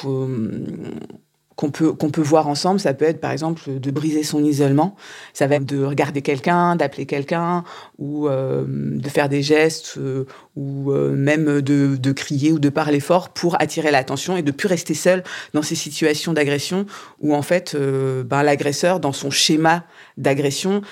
qu'on 1.57 1.71
peut 1.71 1.95
peut 1.95 2.23
voir 2.23 2.49
ensemble, 2.49 2.81
ça 2.81 2.95
peut 2.95 3.05
être 3.05 3.21
par 3.21 3.31
exemple 3.31 3.79
de 3.81 3.91
briser 3.91 4.23
son 4.23 4.45
isolement, 4.45 4.97
ça 5.33 5.47
va 5.47 5.57
être 5.57 5.65
de 5.65 5.83
regarder 5.83 6.23
quelqu'un, 6.23 6.77
d'appeler 6.77 7.07
quelqu'un 7.07 7.65
ou 7.99 8.29
euh, 8.29 8.65
de 8.67 9.09
faire 9.09 9.29
des 9.29 9.43
gestes 9.43 9.95
euh, 9.99 10.25
ou 10.57 10.93
euh, 10.93 11.13
même 11.13 11.61
de, 11.61 11.97
de, 11.97 12.13
crier 12.13 12.53
ou 12.53 12.59
de 12.59 12.69
parler 12.69 13.01
fort 13.01 13.31
pour 13.31 13.61
attirer 13.61 13.91
l'attention 13.91 14.37
et 14.37 14.43
de 14.43 14.51
plus 14.51 14.69
rester 14.69 14.95
seul 14.95 15.23
dans 15.53 15.63
ces 15.63 15.75
situations 15.75 16.33
d'agression 16.33 16.87
où 17.21 17.35
en 17.35 17.43
fait 17.43 17.77
ben, 17.77 18.43
l'agresseur 18.43 19.01
dans 19.01 19.13
son 19.13 19.31
schéma 19.31 19.85
d'agression 20.17 20.83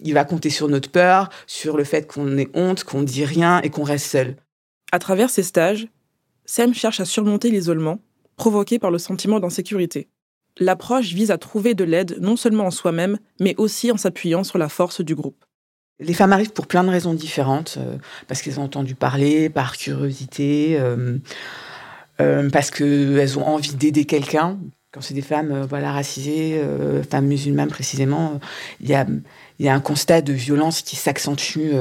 il 0.00 0.14
va 0.14 0.24
compter 0.24 0.50
sur 0.50 0.68
notre 0.68 0.90
peur, 0.90 1.28
sur 1.46 1.76
le 1.76 1.82
fait 1.82 2.06
qu'on 2.06 2.38
ait 2.38 2.50
honte, 2.54 2.84
qu'on 2.84 3.02
dit 3.02 3.24
rien 3.24 3.60
et 3.62 3.70
qu'on 3.70 3.82
reste 3.82 4.06
seul. 4.06 4.36
À 4.92 4.98
travers 4.98 5.28
ces 5.30 5.42
stages, 5.42 5.88
Sam 6.44 6.72
cherche 6.72 7.00
à 7.00 7.04
surmonter 7.04 7.50
l'isolement 7.50 7.98
provoquée 8.38 8.78
par 8.78 8.90
le 8.90 8.98
sentiment 8.98 9.40
d'insécurité. 9.40 10.08
L'approche 10.58 11.12
vise 11.12 11.30
à 11.30 11.38
trouver 11.38 11.74
de 11.74 11.84
l'aide 11.84 12.16
non 12.20 12.36
seulement 12.36 12.64
en 12.66 12.70
soi-même, 12.70 13.18
mais 13.38 13.54
aussi 13.58 13.92
en 13.92 13.96
s'appuyant 13.96 14.44
sur 14.44 14.58
la 14.58 14.68
force 14.68 15.02
du 15.02 15.14
groupe. 15.14 15.44
Les 16.00 16.14
femmes 16.14 16.32
arrivent 16.32 16.52
pour 16.52 16.66
plein 16.66 16.84
de 16.84 16.90
raisons 16.90 17.14
différentes, 17.14 17.76
euh, 17.78 17.96
parce 18.28 18.40
qu'elles 18.40 18.60
ont 18.60 18.64
entendu 18.64 18.94
parler, 18.94 19.50
par 19.50 19.76
curiosité, 19.76 20.76
euh, 20.78 21.18
euh, 22.20 22.48
parce 22.50 22.70
qu'elles 22.70 23.38
ont 23.38 23.46
envie 23.46 23.74
d'aider 23.74 24.04
quelqu'un. 24.04 24.58
Quand 24.92 25.00
c'est 25.00 25.14
des 25.14 25.22
femmes 25.22 25.66
voilà, 25.68 25.92
racisées, 25.92 26.62
femmes 27.10 27.26
musulmanes 27.26 27.68
précisément, 27.68 28.40
il 28.80 28.88
y 28.88 28.94
a, 28.94 29.06
y 29.58 29.68
a 29.68 29.74
un 29.74 29.80
constat 29.80 30.22
de 30.22 30.32
violence 30.32 30.80
qui 30.80 30.96
s'accentue 30.96 31.72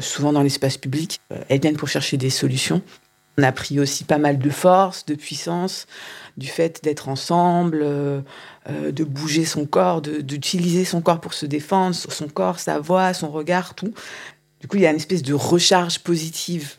souvent 0.00 0.32
dans 0.32 0.42
l'espace 0.42 0.78
public. 0.78 1.20
Elles 1.50 1.60
viennent 1.60 1.76
pour 1.76 1.88
chercher 1.88 2.16
des 2.16 2.30
solutions. 2.30 2.80
On 3.36 3.42
a 3.42 3.52
pris 3.52 3.80
aussi 3.80 4.04
pas 4.04 4.18
mal 4.18 4.38
de 4.38 4.50
force, 4.50 5.06
de 5.06 5.14
puissance, 5.14 5.86
du 6.36 6.46
fait 6.46 6.82
d'être 6.84 7.08
ensemble, 7.08 7.80
euh, 7.82 8.20
euh, 8.68 8.92
de 8.92 9.02
bouger 9.02 9.44
son 9.44 9.66
corps, 9.66 10.00
d'utiliser 10.02 10.84
son 10.84 11.00
corps 11.00 11.20
pour 11.20 11.34
se 11.34 11.46
défendre, 11.46 11.94
son 11.94 12.28
corps, 12.28 12.60
sa 12.60 12.78
voix, 12.78 13.12
son 13.12 13.30
regard, 13.30 13.74
tout. 13.74 13.92
Du 14.60 14.68
coup, 14.68 14.76
il 14.76 14.82
y 14.82 14.86
a 14.86 14.90
une 14.90 14.96
espèce 14.96 15.22
de 15.22 15.34
recharge 15.34 15.98
positive. 15.98 16.76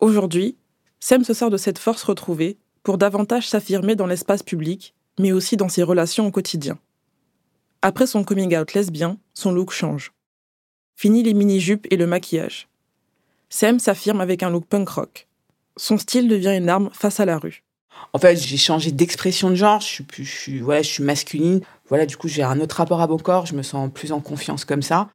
Aujourd'hui, 0.00 0.56
Sem 1.00 1.22
se 1.22 1.34
sert 1.34 1.50
de 1.50 1.56
cette 1.56 1.78
force 1.78 2.02
retrouvée 2.02 2.56
pour 2.82 2.98
davantage 2.98 3.48
s'affirmer 3.48 3.94
dans 3.94 4.06
l'espace 4.06 4.42
public, 4.42 4.94
mais 5.18 5.32
aussi 5.32 5.56
dans 5.56 5.68
ses 5.68 5.82
relations 5.82 6.26
au 6.26 6.30
quotidien. 6.30 6.78
Après 7.82 8.06
son 8.06 8.24
coming 8.24 8.56
out 8.56 8.72
lesbien, 8.72 9.18
son 9.34 9.52
look 9.52 9.70
change. 9.70 10.12
Fini 10.96 11.22
les 11.22 11.34
mini-jupes 11.34 11.86
et 11.90 11.96
le 11.96 12.06
maquillage. 12.06 12.68
Sem 13.48 13.78
s'affirme 13.78 14.20
avec 14.20 14.42
un 14.42 14.50
look 14.50 14.64
punk 14.64 14.88
rock 14.88 15.28
son 15.76 15.98
style 15.98 16.28
devient 16.28 16.56
une 16.56 16.68
arme 16.68 16.90
face 16.92 17.20
à 17.20 17.24
la 17.24 17.38
rue. 17.38 17.62
En 18.12 18.18
fait, 18.18 18.36
j'ai 18.36 18.56
changé 18.56 18.92
d'expression 18.92 19.50
de 19.50 19.54
genre. 19.54 19.80
Je 19.80 19.86
suis, 19.86 20.04
je 20.18 20.22
suis, 20.22 20.58
je 20.58 20.82
suis 20.82 21.02
masculine. 21.02 21.60
Voilà, 21.88 22.06
du 22.06 22.16
coup, 22.16 22.28
j'ai 22.28 22.42
un 22.42 22.60
autre 22.60 22.76
rapport 22.76 23.00
à 23.00 23.06
mon 23.06 23.18
corps. 23.18 23.46
Je 23.46 23.54
me 23.54 23.62
sens 23.62 23.90
plus 23.92 24.12
en 24.12 24.20
confiance 24.20 24.64
comme 24.64 24.82
ça. 24.82 25.08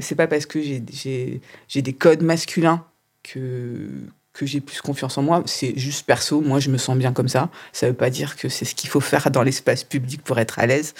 C'est 0.00 0.14
pas 0.14 0.26
parce 0.26 0.46
que 0.46 0.60
j'ai 0.60 1.82
des 1.82 1.92
codes 1.92 2.22
masculins 2.22 2.84
que, 3.22 3.88
que 4.32 4.46
j'ai 4.46 4.60
plus 4.60 4.80
confiance 4.80 5.16
en 5.18 5.22
moi. 5.22 5.42
C'est 5.46 5.78
juste 5.78 6.06
perso. 6.06 6.40
Moi, 6.40 6.60
je 6.60 6.70
me 6.70 6.78
sens 6.78 6.96
bien 6.96 7.12
comme 7.12 7.28
ça. 7.28 7.50
Ça 7.72 7.88
veut 7.88 7.94
pas 7.94 8.10
dire 8.10 8.36
que 8.36 8.48
c'est 8.48 8.64
ce 8.64 8.74
qu'il 8.74 8.90
faut 8.90 9.00
faire 9.00 9.30
dans 9.30 9.42
l'espace 9.42 9.84
public 9.84 10.22
pour 10.22 10.38
être 10.38 10.58
à 10.58 10.66
l'aise. 10.66 10.94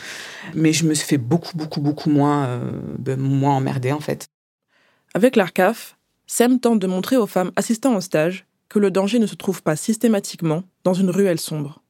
Mais 0.54 0.72
je 0.72 0.84
me 0.84 0.94
fais 0.94 1.18
beaucoup, 1.18 1.56
beaucoup, 1.56 1.80
beaucoup 1.80 2.10
moins, 2.10 2.46
euh, 2.46 2.70
ben, 2.98 3.18
moins 3.18 3.56
emmerder, 3.56 3.92
en 3.92 4.00
fait. 4.00 4.26
Avec 5.14 5.36
l'ARCAF, 5.36 5.96
Sam 6.26 6.60
tente 6.60 6.80
de 6.80 6.86
montrer 6.86 7.16
aux 7.16 7.26
femmes 7.26 7.52
assistant 7.56 7.96
au 7.96 8.00
stage 8.00 8.46
que 8.68 8.78
le 8.78 8.90
danger 8.90 9.18
ne 9.18 9.26
se 9.26 9.34
trouve 9.34 9.62
pas 9.62 9.76
systématiquement 9.76 10.64
dans 10.84 10.94
une 10.94 11.10
ruelle 11.10 11.40
sombre. 11.40 11.82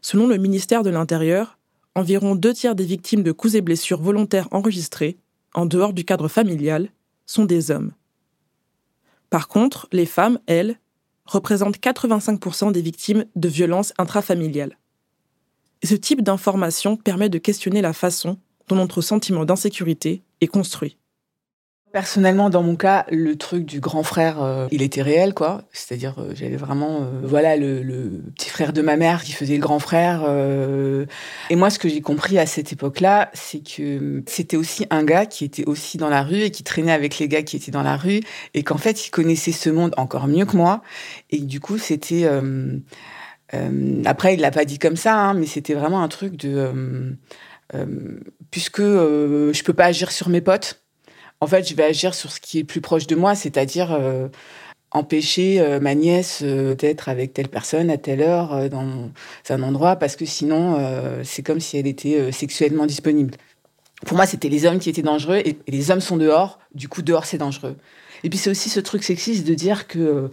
Selon 0.00 0.26
le 0.26 0.36
ministère 0.36 0.82
de 0.82 0.90
l'Intérieur, 0.90 1.58
environ 1.94 2.34
deux 2.34 2.54
tiers 2.54 2.74
des 2.74 2.84
victimes 2.84 3.22
de 3.22 3.32
coups 3.32 3.54
et 3.54 3.60
blessures 3.60 4.02
volontaires 4.02 4.48
enregistrées, 4.50 5.16
en 5.54 5.66
dehors 5.66 5.92
du 5.92 6.04
cadre 6.04 6.28
familial, 6.28 6.88
sont 7.26 7.44
des 7.44 7.70
hommes. 7.70 7.92
Par 9.30 9.48
contre, 9.48 9.88
les 9.92 10.06
femmes, 10.06 10.38
elles, 10.46 10.78
représentent 11.24 11.78
85% 11.78 12.72
des 12.72 12.82
victimes 12.82 13.24
de 13.36 13.48
violences 13.48 13.92
intrafamiliales. 13.96 14.76
Ce 15.84 15.94
type 15.94 16.22
d'information 16.22 16.96
permet 16.96 17.28
de 17.28 17.38
questionner 17.38 17.80
la 17.80 17.92
façon 17.92 18.38
dont 18.68 18.76
notre 18.76 19.00
sentiment 19.00 19.44
d'insécurité 19.44 20.22
est 20.40 20.46
construit. 20.46 20.96
Personnellement, 21.92 22.48
dans 22.48 22.62
mon 22.62 22.74
cas, 22.74 23.04
le 23.10 23.36
truc 23.36 23.66
du 23.66 23.78
grand 23.78 24.02
frère, 24.02 24.42
euh, 24.42 24.66
il 24.70 24.80
était 24.80 25.02
réel, 25.02 25.34
quoi. 25.34 25.64
C'est-à-dire, 25.72 26.14
euh, 26.18 26.32
j'avais 26.34 26.56
vraiment, 26.56 27.02
euh, 27.02 27.20
voilà, 27.22 27.58
le, 27.58 28.22
petit 28.34 28.48
frère 28.48 28.72
de 28.72 28.80
ma 28.80 28.96
mère 28.96 29.22
qui 29.22 29.32
faisait 29.32 29.56
le 29.56 29.60
grand 29.60 29.78
frère. 29.78 30.22
Et 31.50 31.56
moi, 31.56 31.68
ce 31.68 31.78
que 31.78 31.90
j'ai 31.90 32.00
compris 32.00 32.38
à 32.38 32.46
cette 32.46 32.72
époque-là, 32.72 33.30
c'est 33.34 33.62
que 33.62 34.22
c'était 34.26 34.56
aussi 34.56 34.86
un 34.88 35.04
gars 35.04 35.26
qui 35.26 35.44
était 35.44 35.66
aussi 35.66 35.98
dans 35.98 36.08
la 36.08 36.22
rue 36.22 36.40
et 36.40 36.50
qui 36.50 36.62
traînait 36.62 36.92
avec 36.92 37.18
les 37.18 37.28
gars 37.28 37.42
qui 37.42 37.56
étaient 37.56 37.70
dans 37.70 37.82
la 37.82 37.98
rue, 37.98 38.20
et 38.54 38.62
qu'en 38.62 38.78
fait, 38.78 39.06
il 39.06 39.10
connaissait 39.10 39.52
ce 39.52 39.68
monde 39.68 39.92
encore 39.98 40.28
mieux 40.28 40.46
que 40.46 40.56
moi. 40.56 40.80
Et 41.28 41.40
du 41.40 41.60
coup, 41.60 41.76
c'était 41.76 42.26
après, 44.06 44.34
il 44.34 44.40
l'a 44.40 44.50
pas 44.50 44.64
dit 44.64 44.78
comme 44.78 44.96
ça, 44.96 45.14
hein, 45.14 45.34
mais 45.34 45.44
c'était 45.44 45.74
vraiment 45.74 46.02
un 46.02 46.08
truc 46.08 46.36
de 46.36 47.18
puisque 48.50 48.80
je 48.80 49.62
peux 49.62 49.74
pas 49.74 49.86
agir 49.86 50.10
sur 50.10 50.30
mes 50.30 50.40
potes 50.40 50.81
en 51.42 51.48
fait, 51.48 51.68
je 51.68 51.74
vais 51.74 51.82
agir 51.82 52.14
sur 52.14 52.30
ce 52.30 52.38
qui 52.38 52.60
est 52.60 52.64
plus 52.64 52.80
proche 52.80 53.08
de 53.08 53.16
moi, 53.16 53.34
c'est-à-dire 53.34 53.92
euh, 53.92 54.28
empêcher 54.92 55.60
euh, 55.60 55.80
ma 55.80 55.96
nièce 55.96 56.38
euh, 56.44 56.76
d'être 56.76 57.08
avec 57.08 57.34
telle 57.34 57.48
personne 57.48 57.90
à 57.90 57.96
telle 57.98 58.22
heure 58.22 58.70
dans 58.70 59.10
un 59.50 59.62
endroit, 59.64 59.96
parce 59.96 60.14
que 60.14 60.24
sinon, 60.24 60.78
c'est 61.24 61.42
comme 61.42 61.58
si 61.58 61.76
elle 61.78 61.88
était 61.88 62.30
sexuellement 62.30 62.86
disponible. 62.86 63.34
Pour 64.06 64.16
moi, 64.16 64.24
c'était 64.26 64.48
les 64.48 64.66
hommes 64.66 64.78
qui 64.78 64.88
étaient 64.88 65.02
dangereux 65.02 65.42
et, 65.44 65.58
les 65.66 65.90
hommes 65.90 66.00
sont 66.00 66.16
dehors. 66.16 66.60
Du 66.76 66.88
coup, 66.88 67.02
dehors, 67.02 67.26
c'est 67.26 67.38
dangereux. 67.38 67.74
Et 68.22 68.30
puis, 68.30 68.38
c'est 68.38 68.50
aussi 68.50 68.70
ce 68.70 68.78
truc 68.78 69.02
sexiste 69.02 69.44
de 69.44 69.54
dire 69.54 69.88
que. 69.88 70.30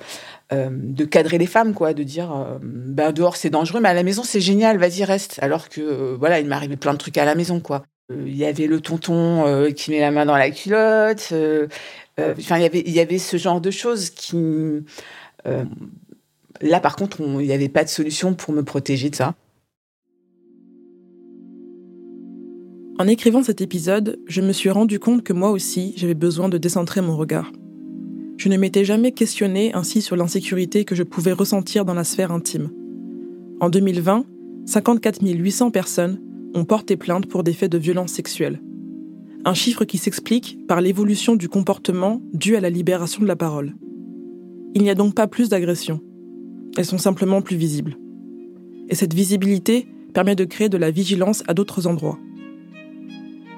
de 0.51 1.05
cadrer 1.05 1.39
les 1.39 1.47
femmes, 1.47 1.73
quoi, 1.73 1.95
de 1.95 2.03
dire 2.03 2.59
ben 2.61 3.11
dehors 3.11 3.35
c'est 3.35 3.49
dangereux, 3.49 3.81
mais 3.81 3.89
à 3.89 3.95
la 3.95 4.03
maison 4.03 4.21
c'est 4.23 4.41
génial, 4.41 4.77
vas-y 4.77 5.03
reste. 5.03 5.39
Alors 5.41 5.69
que 5.69 6.15
voilà, 6.19 6.39
il 6.39 6.53
arrivé 6.53 6.77
plein 6.77 6.93
de 6.93 6.99
trucs 6.99 7.17
à 7.17 7.25
la 7.25 7.33
maison, 7.33 7.59
quoi. 7.59 7.83
Euh, 8.11 8.23
il 8.25 8.35
y 8.35 8.45
avait 8.45 8.67
le 8.67 8.81
tonton 8.81 9.45
euh, 9.45 9.71
qui 9.71 9.91
met 9.91 9.99
la 9.99 10.11
main 10.11 10.25
dans 10.25 10.37
la 10.37 10.51
culotte. 10.51 11.29
Euh, 11.31 11.67
enfin, 12.17 12.57
il 12.57 12.91
y 12.91 12.99
avait, 12.99 13.17
ce 13.17 13.37
genre 13.37 13.61
de 13.61 13.71
choses 13.71 14.09
qui. 14.09 14.37
là, 15.45 16.79
par 16.79 16.95
contre, 16.95 17.21
il 17.21 17.47
n'y 17.47 17.53
avait 17.53 17.69
pas 17.69 17.83
de 17.83 17.89
solution 17.89 18.33
pour 18.33 18.53
me 18.53 18.63
protéger 18.63 19.09
de 19.09 19.15
ça. 19.15 19.35
En 22.97 23.07
écrivant 23.07 23.43
cet 23.43 23.61
épisode, 23.61 24.19
je 24.27 24.41
me 24.41 24.51
suis 24.51 24.69
rendu 24.69 24.99
compte 24.99 25.23
que 25.23 25.31
moi 25.31 25.51
aussi, 25.51 25.93
j'avais 25.95 26.15
besoin 26.15 26.49
de 26.49 26.57
décentrer 26.57 26.99
mon 26.99 27.15
regard. 27.15 27.49
Je 28.35 28.49
ne 28.49 28.57
m'étais 28.57 28.83
jamais 28.83 29.13
questionné 29.13 29.73
ainsi 29.73 30.01
sur 30.01 30.17
l'insécurité 30.17 30.83
que 30.83 30.95
je 30.95 31.03
pouvais 31.03 31.31
ressentir 31.31 31.85
dans 31.85 31.93
la 31.93 32.03
sphère 32.03 32.33
intime. 32.33 32.69
En 33.61 33.69
2020, 33.69 34.25
54 34.65 35.21
800 35.21 35.71
personnes 35.71 36.21
ont 36.53 36.65
porté 36.65 36.97
plainte 36.97 37.27
pour 37.27 37.43
des 37.43 37.53
faits 37.53 37.71
de 37.71 37.77
violence 37.77 38.11
sexuelle. 38.11 38.61
Un 39.45 39.53
chiffre 39.53 39.85
qui 39.85 39.97
s'explique 39.97 40.59
par 40.67 40.81
l'évolution 40.81 41.35
du 41.35 41.47
comportement 41.47 42.21
dû 42.33 42.55
à 42.55 42.59
la 42.59 42.69
libération 42.69 43.21
de 43.21 43.27
la 43.27 43.35
parole. 43.35 43.75
Il 44.75 44.83
n'y 44.83 44.89
a 44.89 44.95
donc 44.95 45.15
pas 45.15 45.27
plus 45.27 45.49
d'agressions. 45.49 46.01
Elles 46.77 46.85
sont 46.85 46.97
simplement 46.97 47.41
plus 47.41 47.55
visibles. 47.55 47.97
Et 48.89 48.95
cette 48.95 49.13
visibilité 49.13 49.87
permet 50.13 50.35
de 50.35 50.45
créer 50.45 50.69
de 50.69 50.77
la 50.77 50.91
vigilance 50.91 51.43
à 51.47 51.53
d'autres 51.53 51.87
endroits. 51.87 52.19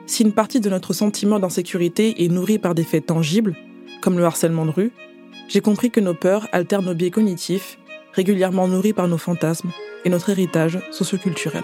Si 0.06 0.24
une 0.24 0.34
partie 0.34 0.60
de 0.60 0.70
notre 0.70 0.94
sentiment 0.94 1.40
d'insécurité 1.40 2.24
est 2.24 2.28
nourrie 2.28 2.60
par 2.60 2.76
des 2.76 2.84
faits 2.84 3.08
tangibles, 3.08 3.56
comme 4.02 4.18
le 4.18 4.26
harcèlement 4.26 4.66
de 4.66 4.72
rue, 4.72 4.92
j'ai 5.48 5.62
compris 5.62 5.90
que 5.90 6.00
nos 6.00 6.14
peurs 6.14 6.48
altèrent 6.52 6.82
nos 6.82 6.94
biais 6.94 7.12
cognitifs, 7.12 7.78
régulièrement 8.14 8.68
nourris 8.68 8.94
par 8.94 9.08
nos 9.08 9.18
fantasmes 9.18 9.72
et 10.06 10.10
notre 10.10 10.30
héritage 10.30 10.80
socioculturel. 10.92 11.64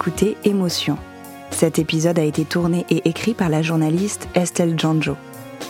Venez 0.00 0.14
d'écouter 0.14 0.36
Émotion. 0.44 0.96
Cet 1.50 1.78
épisode 1.78 2.18
a 2.18 2.24
été 2.24 2.44
tourné 2.44 2.86
et 2.90 3.08
écrit 3.08 3.34
par 3.34 3.48
la 3.48 3.62
journaliste 3.62 4.28
Estelle 4.34 4.78
Janjo. 4.78 5.16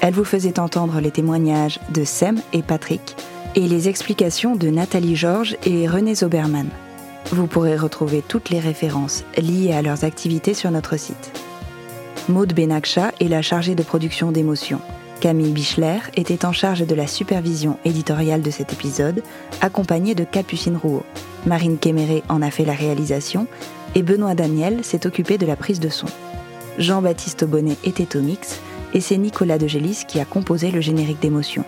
Elle 0.01 0.15
vous 0.15 0.25
faisait 0.25 0.61
entendre 0.61 1.01
les 1.01 1.11
témoignages 1.11 1.81
de 1.93 2.05
Sem 2.05 2.41
et 2.53 2.63
Patrick 2.63 3.17
et 3.55 3.67
les 3.67 3.89
explications 3.89 4.57
de 4.57 4.69
Nathalie 4.69 5.17
Georges 5.17 5.57
et 5.65 5.89
René 5.89 6.15
Zoberman. 6.15 6.69
Vous 7.33 7.47
pourrez 7.47 7.77
retrouver 7.77 8.23
toutes 8.27 8.51
les 8.51 8.61
références 8.61 9.25
liées 9.37 9.73
à 9.73 9.83
leurs 9.83 10.05
activités 10.05 10.55
sur 10.55 10.71
notre 10.71 10.97
site. 10.97 11.33
Maude 12.29 12.55
Benakcha 12.55 13.13
est 13.21 13.29
la 13.29 13.43
chargée 13.43 13.75
de 13.75 13.83
production 13.83 14.31
d'émotion. 14.31 14.81
Camille 15.21 15.53
Bichler 15.53 15.99
était 16.17 16.47
en 16.47 16.53
charge 16.53 16.87
de 16.87 16.95
la 16.95 17.07
supervision 17.07 17.79
éditoriale 17.85 18.43
de 18.43 18.51
cet 18.51 18.73
épisode, 18.73 19.23
accompagnée 19.61 20.15
de 20.15 20.25
Capucine 20.25 20.77
Rouault. 20.77 21.05
Marine 21.47 21.79
Kéméré 21.79 22.23
en 22.29 22.43
a 22.43 22.51
fait 22.51 22.65
la 22.65 22.73
réalisation 22.73 23.47
et 23.95 24.03
Benoît 24.03 24.35
Daniel 24.35 24.85
s'est 24.85 25.07
occupé 25.07 25.39
de 25.39 25.47
la 25.47 25.57
prise 25.57 25.81
de 25.81 25.89
son. 25.89 26.07
Jean-Baptiste 26.79 27.45
Bonnet 27.45 27.77
était 27.85 28.17
au 28.17 28.21
mix 28.21 28.61
et 28.95 29.01
c'est 29.01 29.19
Nicolas 29.19 29.59
de 29.59 29.67
Gélis 29.67 30.05
qui 30.07 30.21
a 30.21 30.25
composé 30.25 30.71
le 30.71 30.81
générique 30.81 31.21
d'émotion. 31.21 31.65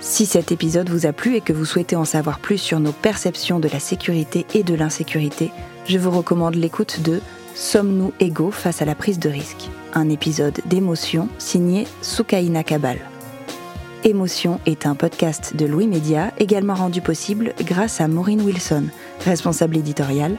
Si 0.00 0.24
cet 0.24 0.50
épisode 0.50 0.88
vous 0.88 1.06
a 1.06 1.12
plu 1.12 1.36
et 1.36 1.40
que 1.40 1.52
vous 1.52 1.64
souhaitez 1.64 1.96
en 1.96 2.04
savoir 2.04 2.38
plus 2.38 2.58
sur 2.58 2.80
nos 2.80 2.92
perceptions 2.92 3.60
de 3.60 3.68
la 3.68 3.80
sécurité 3.80 4.46
et 4.54 4.62
de 4.62 4.74
l'insécurité, 4.74 5.50
je 5.86 5.98
vous 5.98 6.10
recommande 6.10 6.54
l'écoute 6.54 7.02
de 7.02 7.20
Sommes-nous 7.54 8.12
égaux 8.20 8.50
face 8.50 8.80
à 8.80 8.84
la 8.86 8.94
prise 8.94 9.18
de 9.18 9.28
risque? 9.28 9.68
Un 9.92 10.08
épisode 10.08 10.60
d'émotion 10.66 11.28
signé 11.38 11.86
Soukaina 12.00 12.64
Kabal. 12.64 12.98
Émotion 14.04 14.60
est 14.64 14.86
un 14.86 14.94
podcast 14.94 15.54
de 15.54 15.66
Louis 15.66 15.86
Média, 15.86 16.32
également 16.38 16.74
rendu 16.74 17.02
possible 17.02 17.52
grâce 17.60 18.00
à 18.00 18.08
Maureen 18.08 18.40
Wilson, 18.40 18.84
responsable 19.26 19.76
éditoriale, 19.76 20.38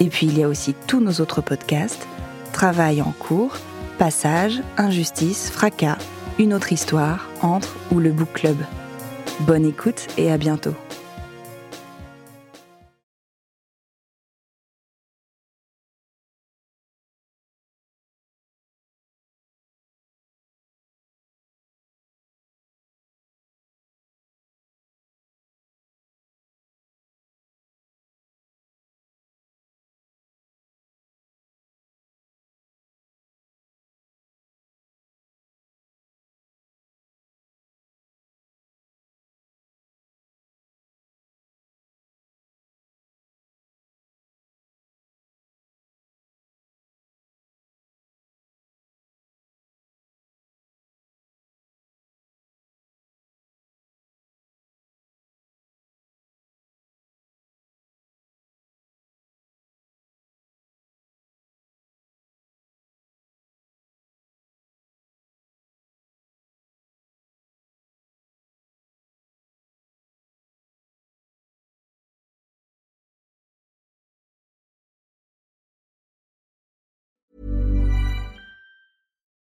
Et 0.00 0.08
puis 0.08 0.26
il 0.26 0.38
y 0.38 0.42
a 0.42 0.48
aussi 0.48 0.74
tous 0.86 1.00
nos 1.00 1.20
autres 1.20 1.42
podcasts, 1.42 2.06
Travail 2.52 3.02
en 3.02 3.12
cours, 3.12 3.56
Passage, 3.98 4.60
Injustice, 4.78 5.50
Fracas, 5.50 5.98
Une 6.38 6.54
autre 6.54 6.72
histoire, 6.72 7.28
Entre 7.42 7.76
ou 7.92 8.00
le 8.00 8.10
Book 8.10 8.32
Club. 8.32 8.56
Bonne 9.40 9.66
écoute 9.66 10.06
et 10.16 10.32
à 10.32 10.38
bientôt. 10.38 10.74